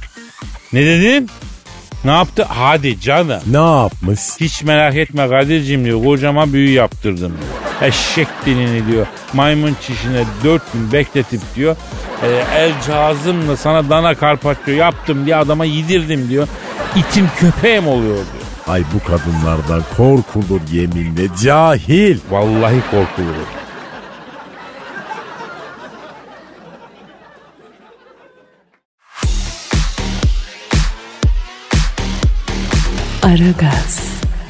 [0.72, 1.30] Ne dedin?
[2.04, 2.46] Ne yaptı?
[2.48, 3.40] Hadi canım.
[3.50, 4.20] Ne yapmış?
[4.40, 6.04] Hiç merak etme Kadir'cim diyor.
[6.04, 7.88] Kocama büyü yaptırdım diyor.
[7.88, 9.06] Eşek dilini diyor.
[9.32, 11.76] Maymun çişine dört gün bekletip diyor.
[12.22, 16.48] E, el cihazımla sana dana karpaccio yaptım diye adama yedirdim diyor.
[16.96, 18.44] İtim köpeğim oluyor diyor.
[18.68, 22.18] Ay bu kadınlardan korkulur yeminle cahil.
[22.30, 23.34] Vallahi korkulur.
[33.24, 34.00] Aragaz,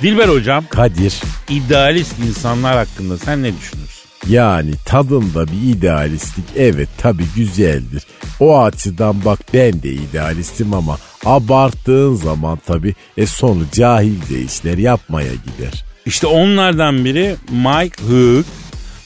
[0.03, 4.05] Dilber hocam Kadir idealist insanlar hakkında sen ne düşünürsün?
[4.29, 8.03] yani tadında bir idealistlik evet tabi güzeldir.
[8.41, 15.33] O açıdan bak ben de idealistim ama abarttığın zaman tabi e sonu cahilce işler yapmaya
[15.33, 15.85] gider.
[16.07, 18.47] İşte onlardan biri Mike Hook.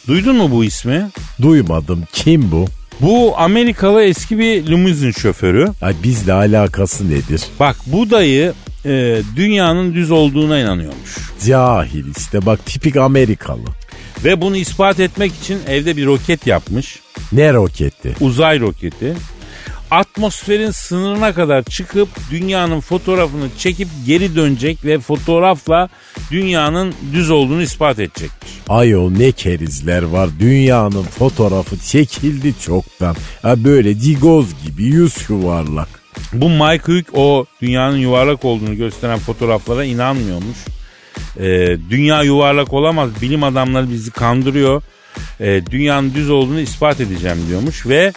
[0.06, 1.08] Duydun mu bu ismi?
[1.42, 2.64] Duymadım kim bu?
[3.00, 5.68] Bu Amerikalı eski bir limuzin şoförü.
[5.82, 7.42] Ay bizle alakası nedir?
[7.60, 8.52] Bak bu dayı
[8.84, 11.16] e, dünyanın düz olduğuna inanıyormuş.
[11.46, 13.64] Cahil işte bak tipik Amerikalı.
[14.24, 17.00] Ve bunu ispat etmek için evde bir roket yapmış.
[17.32, 18.14] Ne roketi?
[18.20, 19.14] Uzay roketi.
[19.90, 25.88] Atmosferin sınırına kadar çıkıp dünyanın fotoğrafını çekip geri dönecek ve fotoğrafla
[26.30, 28.50] dünyanın düz olduğunu ispat edecekmiş.
[28.68, 33.16] Ayol ne kerizler var dünyanın fotoğrafı çekildi çoktan.
[33.42, 35.97] Ha böyle digoz gibi yüz yuvarlak.
[36.32, 40.58] Bu Mike Hugh o dünyanın yuvarlak olduğunu gösteren fotoğraflara inanmıyormuş.
[41.40, 43.10] Ee, dünya yuvarlak olamaz.
[43.22, 44.82] Bilim adamları bizi kandırıyor.
[45.40, 48.12] Ee, dünyanın düz olduğunu ispat edeceğim diyormuş ve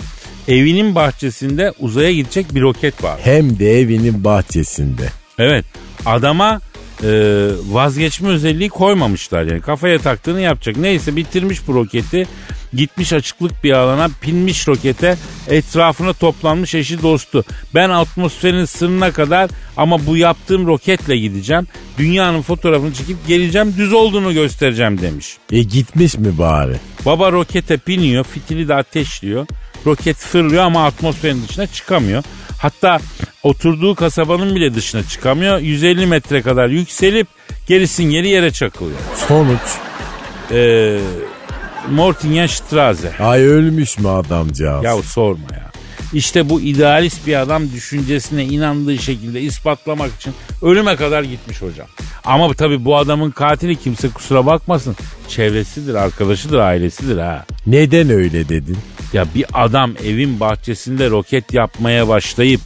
[0.47, 3.19] evinin bahçesinde uzaya gidecek bir roket var.
[3.23, 5.09] Hem de evinin bahçesinde.
[5.39, 5.65] Evet
[6.05, 6.61] adama
[7.03, 7.09] e,
[7.69, 10.77] vazgeçme özelliği koymamışlar yani kafaya taktığını yapacak.
[10.77, 12.27] Neyse bitirmiş bu roketi
[12.73, 15.17] Gitmiş açıklık bir alana pinmiş rokete
[15.47, 17.43] etrafına toplanmış eşi dostu.
[17.75, 21.67] Ben atmosferin sırrına kadar ama bu yaptığım roketle gideceğim.
[21.97, 25.37] Dünyanın fotoğrafını çekip geleceğim düz olduğunu göstereceğim demiş.
[25.51, 26.75] E gitmiş mi bari?
[27.05, 29.47] Baba rokete biniyor fitili de ateşliyor.
[29.85, 32.23] Roket fırlıyor ama atmosferin dışına çıkamıyor.
[32.61, 32.99] Hatta
[33.43, 35.59] oturduğu kasabanın bile dışına çıkamıyor.
[35.59, 37.27] 150 metre kadar yükselip
[37.67, 38.99] gerisin geri yere çakılıyor.
[39.27, 39.59] Sonuç.
[40.51, 40.99] Ee,
[41.89, 43.11] Mortingenstraße.
[43.19, 44.83] Ay ölmüş mü adamcağız?
[44.83, 45.71] Ya sorma ya.
[46.13, 51.87] İşte bu idealist bir adam düşüncesine inandığı şekilde ispatlamak için ölüme kadar gitmiş hocam.
[52.23, 54.95] Ama tabii bu adamın katili kimse kusura bakmasın.
[55.27, 57.45] Çevresidir, arkadaşıdır, ailesidir ha.
[57.67, 58.77] Neden öyle dedin?
[59.13, 62.61] Ya bir adam evin bahçesinde roket yapmaya başlayıp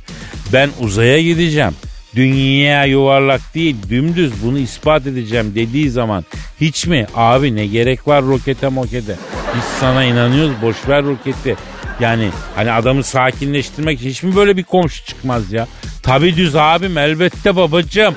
[0.54, 1.74] ben uzaya gideceğim.
[2.16, 6.26] Dünya yuvarlak değil dümdüz bunu ispat edeceğim dediği zaman
[6.62, 7.08] hiç mi?
[7.16, 9.16] Abi ne gerek var rokete mokete?
[9.56, 11.56] Biz sana inanıyoruz boş ver roketi.
[12.00, 15.68] Yani hani adamı sakinleştirmek hiç mi böyle bir komşu çıkmaz ya?
[16.04, 18.16] Tabi düz abim elbette babacığım.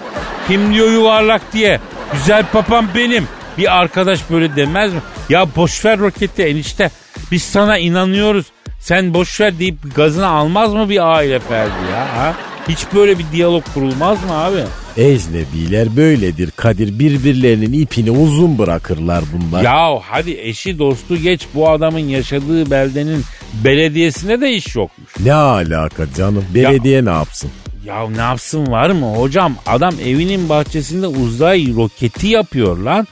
[0.49, 1.81] Kim diyor yuvarlak diye?
[2.13, 3.29] Güzel papam benim.
[3.59, 5.01] Bir arkadaş böyle demez mi?
[5.29, 6.91] Ya boş ver roketi enişte.
[7.33, 8.47] Biz sana inanıyoruz.
[8.81, 12.35] Sen boş ver deyip gazını almaz mı bir aile ferdi ya ha?
[12.69, 14.61] Hiç böyle bir diyalog kurulmaz mı abi?
[14.97, 19.63] Ecnebiler böyledir Kadir birbirlerinin ipini uzun bırakırlar bunlar.
[19.63, 23.25] Ya hadi eşi dostu geç bu adamın yaşadığı beldenin
[23.65, 25.11] belediyesinde de iş yokmuş.
[25.21, 27.51] Ne alaka canım belediye ne yapsın?
[27.87, 33.07] Ya ne yapsın var mı hocam adam evinin bahçesinde uzay roketi yapıyor lan.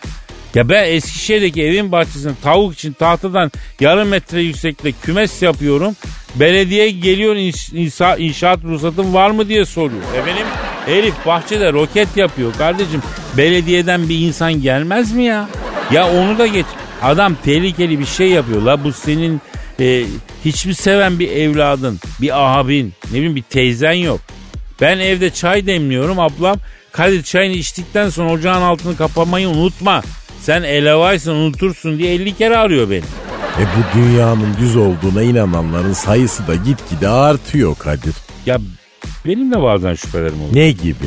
[0.57, 5.97] Ya ben Eskişehir'deki evin bahçesinde tavuk için tahtadan yarım metre yüksekte kümes yapıyorum.
[6.35, 10.03] Belediye geliyor inş- inşa- inşaat ruhsatın var mı diye soruyor.
[10.19, 10.47] Efendim
[10.87, 13.03] herif bahçede roket yapıyor kardeşim.
[13.37, 15.49] Belediyeden bir insan gelmez mi ya?
[15.93, 16.67] Ya onu da geç.
[17.03, 18.63] Adam tehlikeli bir şey yapıyor.
[18.63, 19.41] La bu senin
[19.81, 20.05] e,
[20.45, 24.21] hiçbir seven bir evladın, bir abin, ne bileyim bir teyzen yok.
[24.81, 26.57] Ben evde çay demliyorum ablam.
[26.93, 30.03] Kadir çayını içtikten sonra ocağın altını kapamayı unutma.
[30.47, 33.05] Sen elevaysın unutursun diye 50 kere arıyor beni.
[33.59, 38.15] E bu dünyanın düz olduğuna inananların sayısı da gitgide artıyor Kadir.
[38.47, 38.59] Ya
[39.27, 40.55] benim de bazen şüphelerim oluyor.
[40.55, 41.07] Ne gibi?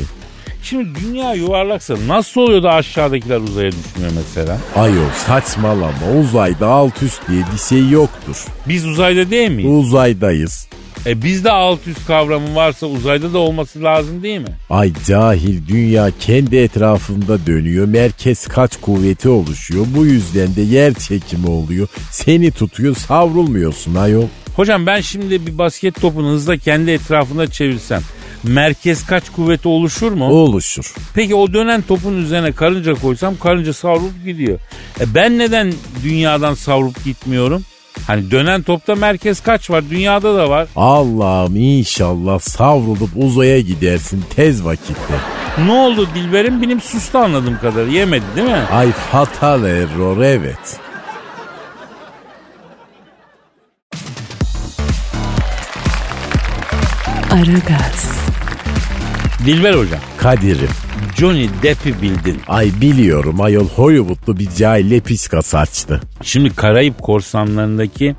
[0.63, 4.57] Şimdi dünya yuvarlaksa nasıl oluyor da aşağıdakiler uzaya düşmüyor mesela?
[4.75, 8.45] Ayol saçmalama uzayda alt üst diye bir şey yoktur.
[8.67, 9.71] Biz uzayda değil miyiz?
[9.71, 10.67] Uzaydayız.
[11.05, 14.57] E bizde alt üst kavramı varsa uzayda da olması lazım değil mi?
[14.69, 17.85] Ay cahil dünya kendi etrafında dönüyor.
[17.87, 19.85] Merkez kaç kuvveti oluşuyor.
[19.95, 21.87] Bu yüzden de yer çekimi oluyor.
[22.11, 24.27] Seni tutuyor savrulmuyorsun ayol.
[24.55, 28.01] Hocam ben şimdi bir basket topunu hızla kendi etrafında çevirsem
[28.43, 30.25] merkez kaç kuvveti oluşur mu?
[30.25, 30.93] Oluşur.
[31.13, 34.59] Peki o dönen topun üzerine karınca koysam karınca savrulup gidiyor.
[34.99, 35.73] E ben neden
[36.03, 37.63] dünyadan savrulup gitmiyorum?
[38.07, 39.83] Hani dönen topta merkez kaç var?
[39.89, 40.67] Dünyada da var.
[40.75, 45.13] Allah'ım inşallah savrulup uzaya gidersin tez vakitte.
[45.65, 46.61] Ne oldu Dilber'im?
[46.61, 47.85] Benim sustu anladığım kadar.
[47.85, 48.63] Yemedi değil mi?
[48.71, 50.79] Ay fatal error evet.
[57.31, 58.18] Aragaz,
[59.45, 59.99] Dilber hocam.
[60.17, 60.69] Kadir'im.
[61.17, 62.37] Johnny Depp'i bildin.
[62.47, 66.01] Ay biliyorum ayol Hollywoodlu bir cahille piska saçtı.
[66.23, 68.15] Şimdi Karayip Korsanlarındaki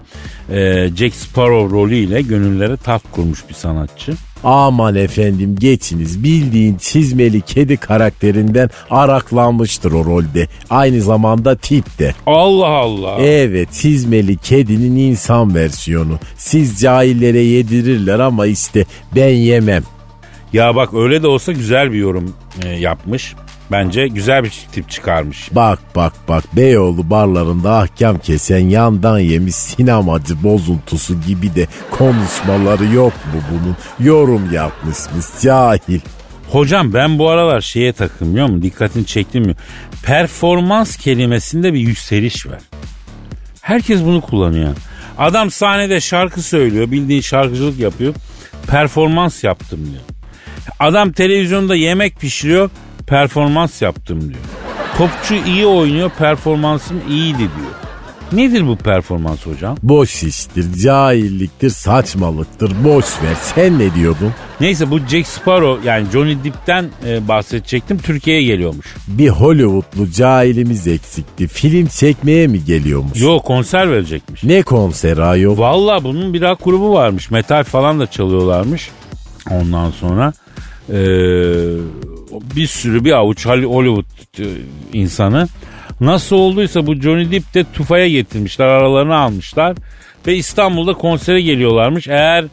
[0.51, 4.13] e, Jack Sparrow rolüyle gönüllere taht kurmuş bir sanatçı.
[4.45, 10.49] Aman efendim geçiniz bildiğin çizmeli kedi karakterinden araklanmıştır o rolde.
[10.71, 12.15] Aynı zamanda tip de.
[12.27, 13.17] Allah Allah.
[13.21, 16.19] Evet çizmeli kedinin insan versiyonu.
[16.37, 18.85] Siz cahillere yedirirler ama işte
[19.17, 19.83] ben yemem.
[20.53, 22.35] Ya bak öyle de olsa güzel bir yorum
[22.65, 23.35] e, yapmış.
[23.73, 25.49] Bence güzel bir tip çıkarmış.
[25.53, 33.13] Bak bak bak Beyoğlu barlarında ahkam kesen yandan yemiş sinemacı bozuntusu gibi de konuşmaları yok
[33.13, 33.77] mu bunun?
[34.09, 36.01] Yorum yapmışmış cahil.
[36.51, 38.63] Hocam ben bu aralar şeye takılmıyor musun?
[38.63, 39.55] Dikkatini çektim mi?
[40.03, 42.59] Performans kelimesinde bir yükseliş var.
[43.61, 44.77] Herkes bunu kullanıyor.
[45.19, 46.91] Adam sahnede şarkı söylüyor.
[46.91, 48.15] Bildiğin şarkıcılık yapıyor.
[48.67, 50.03] Performans yaptım diyor.
[50.79, 52.71] Adam televizyonda yemek pişiriyor.
[53.07, 54.41] Performans yaptım diyor.
[54.99, 56.11] Topçu iyi oynuyor.
[56.19, 57.81] Performansım iyiydi diyor.
[58.33, 59.77] Nedir bu performans hocam?
[59.83, 62.73] Boş iştir, cahilliktir, saçmalıktır.
[62.85, 63.37] Boş ver.
[63.55, 64.33] Sen ne diyordun?
[64.61, 67.99] Neyse bu Jack Sparrow yani Johnny Depp'ten e, bahsedecektim.
[67.99, 68.87] Türkiye'ye geliyormuş.
[69.09, 71.47] Bir Hollywoodlu cahilimiz eksikti.
[71.49, 73.21] Film çekmeye mi geliyormuş?
[73.21, 74.45] Yo konser verecekmiş.
[74.45, 75.59] Ne konseri ayol?
[75.59, 77.31] Valla bunun bir rock grubu varmış.
[77.31, 78.91] Metal falan da çalıyorlarmış.
[79.51, 80.33] Ondan sonra
[80.93, 81.77] eee,
[82.57, 84.05] bir sürü bir avuç Hollywood
[84.39, 84.45] e,
[84.93, 85.49] insanı
[86.01, 89.77] Nasıl olduysa bu Johnny Depp de tufaya getirmişler aralarını almışlar.
[90.27, 92.09] Ve İstanbul'da konsere geliyorlarmış.
[92.09, 92.45] Eğer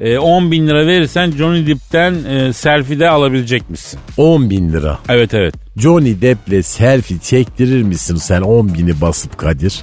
[0.00, 4.00] e, 10 bin lira verirsen Johnny Depp'ten e, selfie de alabilecek misin?
[4.16, 4.98] 10 bin lira.
[5.08, 5.54] Evet evet.
[5.76, 9.80] Johnny Depp'le selfie çektirir misin sen 10 bini basıp Kadir?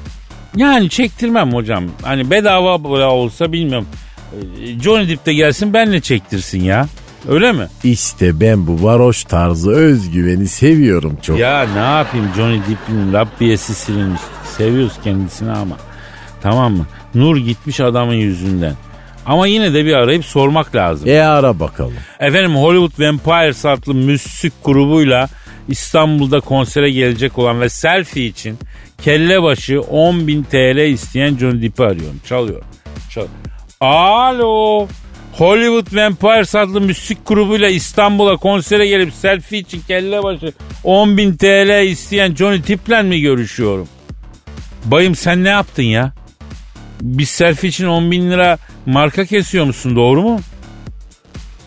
[0.56, 1.84] Yani çektirmem hocam.
[2.02, 3.88] Hani bedava olsa bilmiyorum.
[4.62, 6.88] E, Johnny Depp de gelsin benle çektirsin ya.
[7.28, 7.68] Öyle mi?
[7.84, 11.40] İşte ben bu varoş tarzı özgüveni seviyorum çok.
[11.40, 14.22] Ya ne yapayım Johnny Depp'in Rabbiyesi silinmiş.
[14.58, 15.78] Seviyoruz kendisini ama.
[16.42, 16.86] Tamam mı?
[17.16, 18.74] Nur gitmiş adamın yüzünden.
[19.26, 21.10] Ama yine de bir arayıp sormak lazım.
[21.10, 21.94] E ara bakalım.
[22.20, 25.30] Efendim Hollywood Vampires adlı müzik grubuyla
[25.68, 28.58] İstanbul'da konsere gelecek olan ve selfie için
[29.02, 32.22] kelle başı 10.000 TL isteyen Johnny Depp'i arıyorum.
[32.28, 32.68] Çalıyorum.
[33.10, 33.36] Çalıyorum.
[33.82, 34.88] Alo.
[35.38, 40.54] Hollywood Vampires adlı müzik grubuyla İstanbul'a konsere gelip selfie için kelle başı
[40.84, 43.88] 10.000 TL isteyen Johnny Depp'le mi görüşüyorum?
[44.86, 46.14] Bayım sen ne yaptın ya?
[47.02, 50.40] Bir selfie için 10 bin lira marka kesiyor musun doğru mu?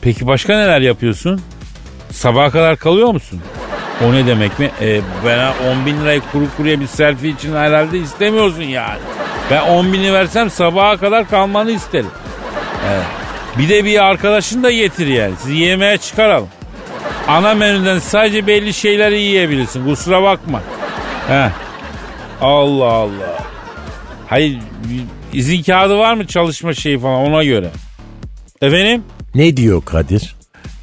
[0.01, 1.41] Peki başka neler yapıyorsun?
[2.11, 3.41] Sabaha kadar kalıyor musun?
[4.05, 4.71] O ne demek mi?
[4.81, 8.99] E, bana 10 bin lirayı kuru kuruya bir selfie için herhalde istemiyorsun yani.
[9.51, 12.11] Ben 10 bini versem sabaha kadar kalmanı isterim.
[12.93, 13.26] Evet.
[13.59, 15.35] Bir de bir arkadaşın da getir yani.
[15.43, 16.49] Sizi yemeğe çıkaralım.
[17.29, 19.85] Ana menüden sadece belli şeyleri yiyebilirsin.
[19.85, 20.63] Kusura bakma.
[21.29, 21.51] He.
[22.41, 23.45] Allah Allah.
[24.29, 24.59] Hayır
[25.33, 27.71] izin kağıdı var mı çalışma şeyi falan ona göre.
[28.63, 29.05] Efendim?
[29.35, 30.37] Ne diyor Kadir?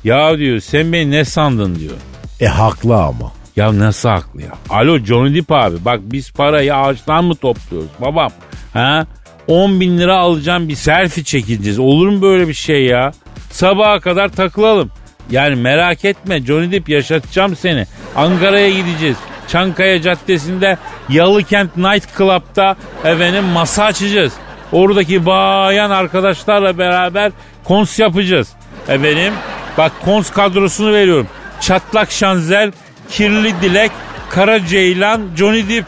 [0.03, 1.93] Ya diyor sen beni ne sandın diyor.
[2.39, 3.31] E haklı ama.
[3.55, 4.51] Ya nasıl haklı ya?
[4.69, 8.31] Alo Johnny Depp abi bak biz parayı ağaçtan mı topluyoruz babam?
[8.73, 9.05] Ha?
[9.47, 11.79] 10 bin lira alacağım bir selfie çekileceğiz.
[11.79, 13.11] Olur mu böyle bir şey ya?
[13.51, 14.91] Sabaha kadar takılalım.
[15.31, 17.85] Yani merak etme Johnny Depp yaşatacağım seni.
[18.15, 19.17] Ankara'ya gideceğiz.
[19.47, 20.77] Çankaya Caddesi'nde
[21.09, 24.33] Yalıkent Night Club'da efendim masa açacağız.
[24.71, 27.31] Oradaki bayan arkadaşlarla beraber
[27.63, 28.49] kons yapacağız.
[28.87, 29.33] Efendim
[29.77, 31.27] bak kons kadrosunu veriyorum.
[31.61, 32.71] Çatlak Şanzel,
[33.09, 33.91] Kirli Dilek,
[34.29, 35.87] Kara Ceylan, Johnny Depp.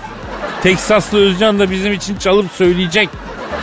[0.63, 3.09] Teksaslı Özcan da bizim için çalıp söyleyecek.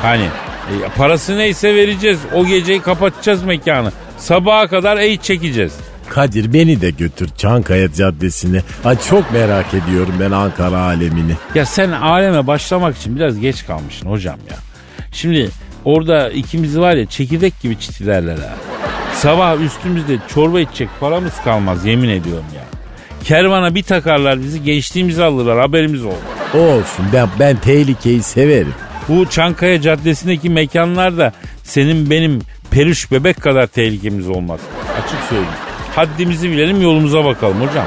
[0.03, 2.19] Hani e, parası neyse vereceğiz.
[2.35, 3.93] O geceyi kapatacağız mekanı.
[4.19, 5.73] Sabaha kadar ey çekeceğiz.
[6.09, 8.63] Kadir beni de götür Çankaya Caddesi'ne.
[8.85, 11.33] Ay çok merak ediyorum ben Ankara alemini.
[11.55, 14.57] Ya sen aleme başlamak için biraz geç kalmışsın hocam ya.
[15.13, 15.49] Şimdi
[15.85, 18.55] orada ikimiz var ya çekirdek gibi çitilerler ha.
[19.15, 22.63] Sabah üstümüzde çorba içecek paramız kalmaz yemin ediyorum ya.
[23.25, 26.15] Kervana bir takarlar bizi geçtiğimizi alırlar haberimiz olur.
[26.55, 28.75] Olsun ben, ben tehlikeyi severim.
[29.09, 31.33] Bu Çankaya Caddesi'ndeki mekanlarda
[31.63, 32.39] senin benim
[32.71, 34.61] peruş bebek kadar tehlikemiz olmaz.
[35.05, 35.53] Açık söyleyeyim.
[35.95, 37.87] Haddimizi bilelim yolumuza bakalım hocam.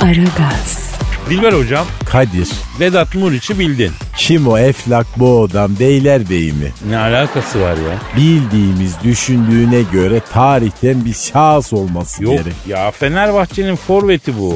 [0.00, 0.96] Aragaz,
[1.30, 2.48] Dilber hocam Kadir
[2.80, 3.92] Vedat Muriç'i bildin.
[4.16, 6.72] Kim o eflak bu adam beylerbeyi mi?
[6.90, 7.98] Ne alakası var ya?
[8.16, 12.54] Bildiğimiz düşündüğüne göre tarihten bir şahıs olması Yok gerek.
[12.66, 14.54] ya Fenerbahçe'nin forveti bu.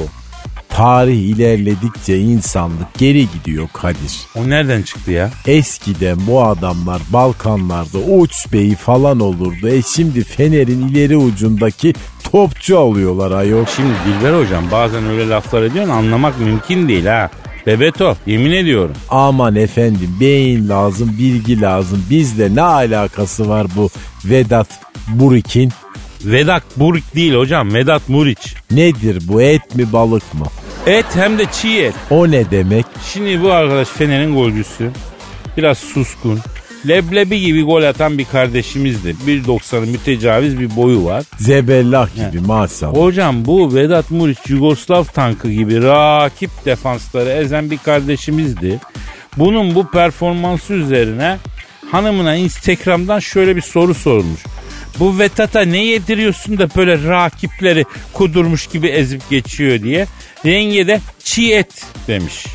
[0.69, 4.21] Tarih ilerledikçe insanlık geri gidiyor Kadir.
[4.37, 5.31] O nereden çıktı ya?
[5.47, 9.69] Eskiden bu adamlar Balkanlarda uç beyi falan olurdu.
[9.69, 11.95] E şimdi Fener'in ileri ucundaki
[12.33, 13.65] topçu alıyorlar ayol.
[13.77, 17.31] Şimdi Dilber hocam bazen öyle laflar ediyorsun anlamak mümkün değil ha.
[17.67, 18.95] Bebeto yemin ediyorum.
[19.09, 22.05] Aman efendim beyin lazım, bilgi lazım.
[22.11, 23.91] Bizle ne alakası var bu
[24.25, 24.69] Vedat
[25.09, 25.73] Burik'in?
[26.25, 28.55] Vedat Burik değil hocam Vedat Muriç.
[28.71, 30.47] Nedir bu et mi balık mı?
[30.87, 31.95] Et hem de çiğ et.
[32.11, 32.87] O ne demek?
[33.13, 34.91] Şimdi bu arkadaş Fener'in golcüsü.
[35.57, 36.39] Biraz suskun.
[36.89, 39.17] Leblebi gibi gol atan bir kardeşimizdi.
[39.27, 41.25] 1.90'ın mütecaviz bir boyu var.
[41.39, 42.97] Zebellah gibi maşallah.
[42.97, 48.79] Hocam bu Vedat Muriç Yugoslav tankı gibi rakip defansları ezen bir kardeşimizdi.
[49.37, 51.39] Bunun bu performansı üzerine
[51.91, 54.41] hanımına Instagram'dan şöyle bir soru sorulmuş.
[55.01, 60.07] Bu Vedat'a ne yediriyorsun da böyle rakipleri kudurmuş gibi ezip geçiyor diye.
[60.45, 62.47] Yenge de çiğ et demiş.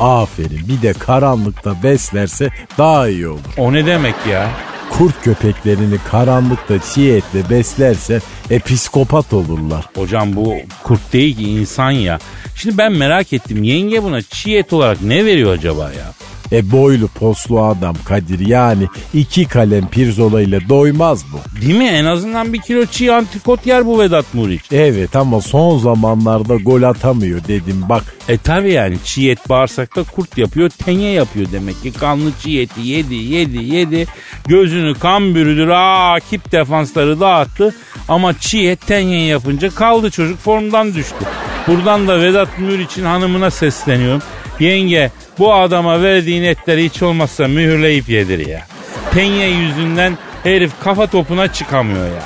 [0.00, 3.40] Aferin bir de karanlıkta beslerse daha iyi olur.
[3.58, 4.50] O ne demek ya?
[4.90, 8.20] Kurt köpeklerini karanlıkta çiğ etle beslerse
[8.50, 9.84] e psikopat olurlar.
[9.96, 12.18] Hocam bu kurt değil ki insan ya.
[12.56, 13.62] Şimdi ben merak ettim.
[13.62, 16.12] Yenge buna çiğ et olarak ne veriyor acaba ya?
[16.52, 21.60] E boylu poslu adam Kadir yani iki kalem pirzola ile doymaz bu.
[21.60, 21.84] Değil mi?
[21.84, 24.62] En azından bir kilo çiğ antrikot yer bu Vedat Muriç.
[24.72, 28.14] Evet ama son zamanlarda gol atamıyor dedim bak.
[28.28, 31.92] E tabi yani çiğ et bağırsakta kurt yapıyor, tenye yapıyor demek ki.
[31.92, 34.06] Kanlı çiğ eti yedi, yedi, yedi.
[34.48, 37.74] Gözünü kan bürüdü, rakip defansları dağıttı.
[38.08, 41.24] Ama çiğ et tenye yapınca kaldı çocuk formdan düştü.
[41.66, 44.22] Buradan da Vedat Muriç'in hanımına sesleniyorum.
[44.60, 48.66] Yenge bu adama verdiğin etleri hiç olmazsa mühürleyip yedir ya.
[49.14, 52.22] Penye yüzünden herif kafa topuna çıkamıyor ya.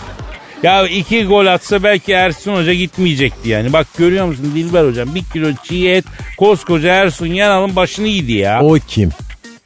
[0.62, 3.72] Ya iki gol atsa belki Ersun Hoca gitmeyecekti yani.
[3.72, 6.04] Bak görüyor musun Dilber Hocam bir kilo çiğ et
[6.38, 8.60] koskoca Ersun Yanal'ın başını yedi ya.
[8.62, 9.10] O kim?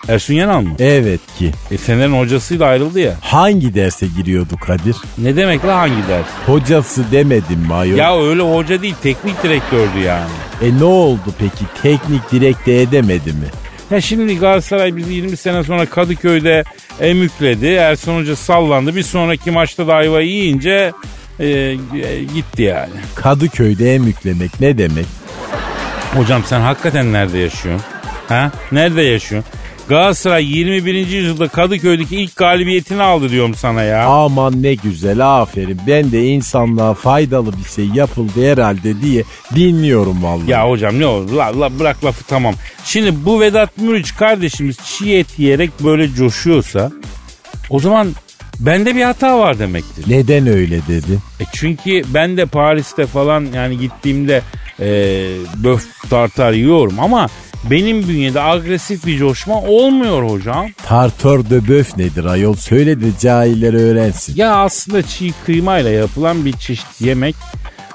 [0.08, 0.70] Ersun Yanal mı?
[0.78, 1.50] Evet ki.
[1.70, 3.14] E Fener'in hocasıyla ayrıldı ya.
[3.20, 4.96] Hangi derse giriyordu Kadir?
[5.18, 6.26] Ne demek la hangi ders?
[6.46, 7.98] Hocası demedim mi ayol?
[7.98, 10.30] Ya öyle hoca değil teknik direktördü yani.
[10.62, 11.64] E ne oldu peki?
[11.82, 13.46] Teknik direkte edemedi mi?
[13.90, 16.64] Ya şimdi Galatasaray bizi 20 sene sonra Kadıköy'de
[17.00, 17.66] emükledi.
[17.66, 18.96] Ersun Hoca sallandı.
[18.96, 20.92] Bir sonraki maçta da ayvayı yiyince
[21.40, 21.76] e, e,
[22.34, 22.92] gitti yani.
[23.14, 25.06] Kadıköy'de emüklemek ne demek?
[26.14, 27.86] Hocam sen hakikaten nerede yaşıyorsun?
[28.28, 28.50] Ha?
[28.72, 29.52] Nerede yaşıyorsun?
[29.88, 30.94] Galatasaray 21.
[30.94, 34.06] yüzyılda Kadıköy'deki ilk galibiyetini aldı diyorum sana ya.
[34.06, 35.80] Aman ne güzel aferin.
[35.86, 39.24] Ben de insanlığa faydalı bir şey yapıldı herhalde diye
[39.54, 40.50] dinliyorum vallahi.
[40.50, 42.54] Ya hocam ne olur la, la, bırak lafı tamam.
[42.84, 46.92] Şimdi bu Vedat Muriç kardeşimiz çiğ et yiyerek böyle coşuyorsa
[47.70, 48.08] o zaman
[48.60, 50.04] bende bir hata var demektir.
[50.08, 51.18] Neden öyle dedi?
[51.40, 54.42] E çünkü ben de Paris'te falan yani gittiğimde
[54.80, 54.86] e,
[55.56, 57.28] böf tartar yiyorum ama
[57.64, 60.66] benim bünyede agresif bir coşma olmuyor hocam.
[60.86, 62.54] Tartör de böf nedir ayol?
[62.54, 64.36] Söyle de cahiller öğrensin.
[64.36, 67.36] Ya aslında çiğ kıymayla yapılan bir çeşit yemek.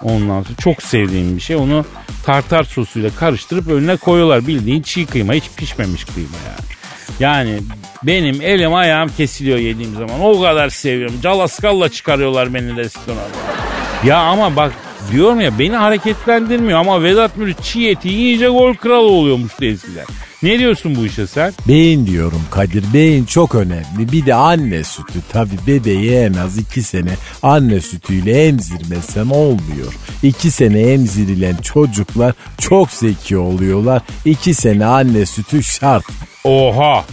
[0.01, 1.55] Ondan sonra çok sevdiğim bir şey.
[1.55, 1.85] Onu
[2.25, 4.47] tartar sosuyla karıştırıp önüne koyuyorlar.
[4.47, 6.73] Bildiğin çiğ kıyma hiç pişmemiş kıyma yani.
[7.19, 7.59] Yani
[8.03, 10.21] benim elim ayağım kesiliyor yediğim zaman.
[10.21, 11.15] O kadar seviyorum.
[11.23, 13.21] Calaskalla çıkarıyorlar beni restorana.
[14.05, 14.73] Ya ama bak
[15.11, 20.05] diyorum ya beni hareketlendirmiyor ama Vedat Muriç çiğ eti yiyince gol kralı oluyormuş eskiden.
[20.43, 21.53] Ne diyorsun bu işe sen?
[21.67, 22.83] Beyin diyorum Kadir.
[22.93, 24.11] Beyin çok önemli.
[24.11, 25.19] Bir de anne sütü.
[25.31, 27.11] Tabi bebeği en az iki sene
[27.43, 29.93] anne sütüyle emzirmesen olmuyor.
[30.23, 34.01] İki sene emzirilen çocuklar çok zeki oluyorlar.
[34.25, 36.05] İki sene anne sütü şart.
[36.43, 37.05] Oha!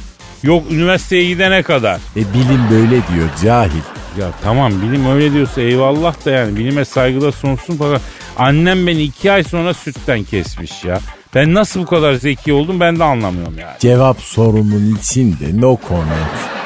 [0.43, 1.97] Yok üniversiteye gidene kadar.
[2.17, 3.81] E bilim böyle diyor cahil.
[4.21, 8.01] Ya tamam bilim öyle diyorsa eyvallah da yani bilime saygıda sonsuz fakat
[8.39, 11.01] annem beni iki ay sonra sütten kesmiş ya.
[11.35, 13.79] Ben nasıl bu kadar zeki oldum ben de anlamıyorum yani.
[13.79, 16.60] Cevap sorunun içinde no comment.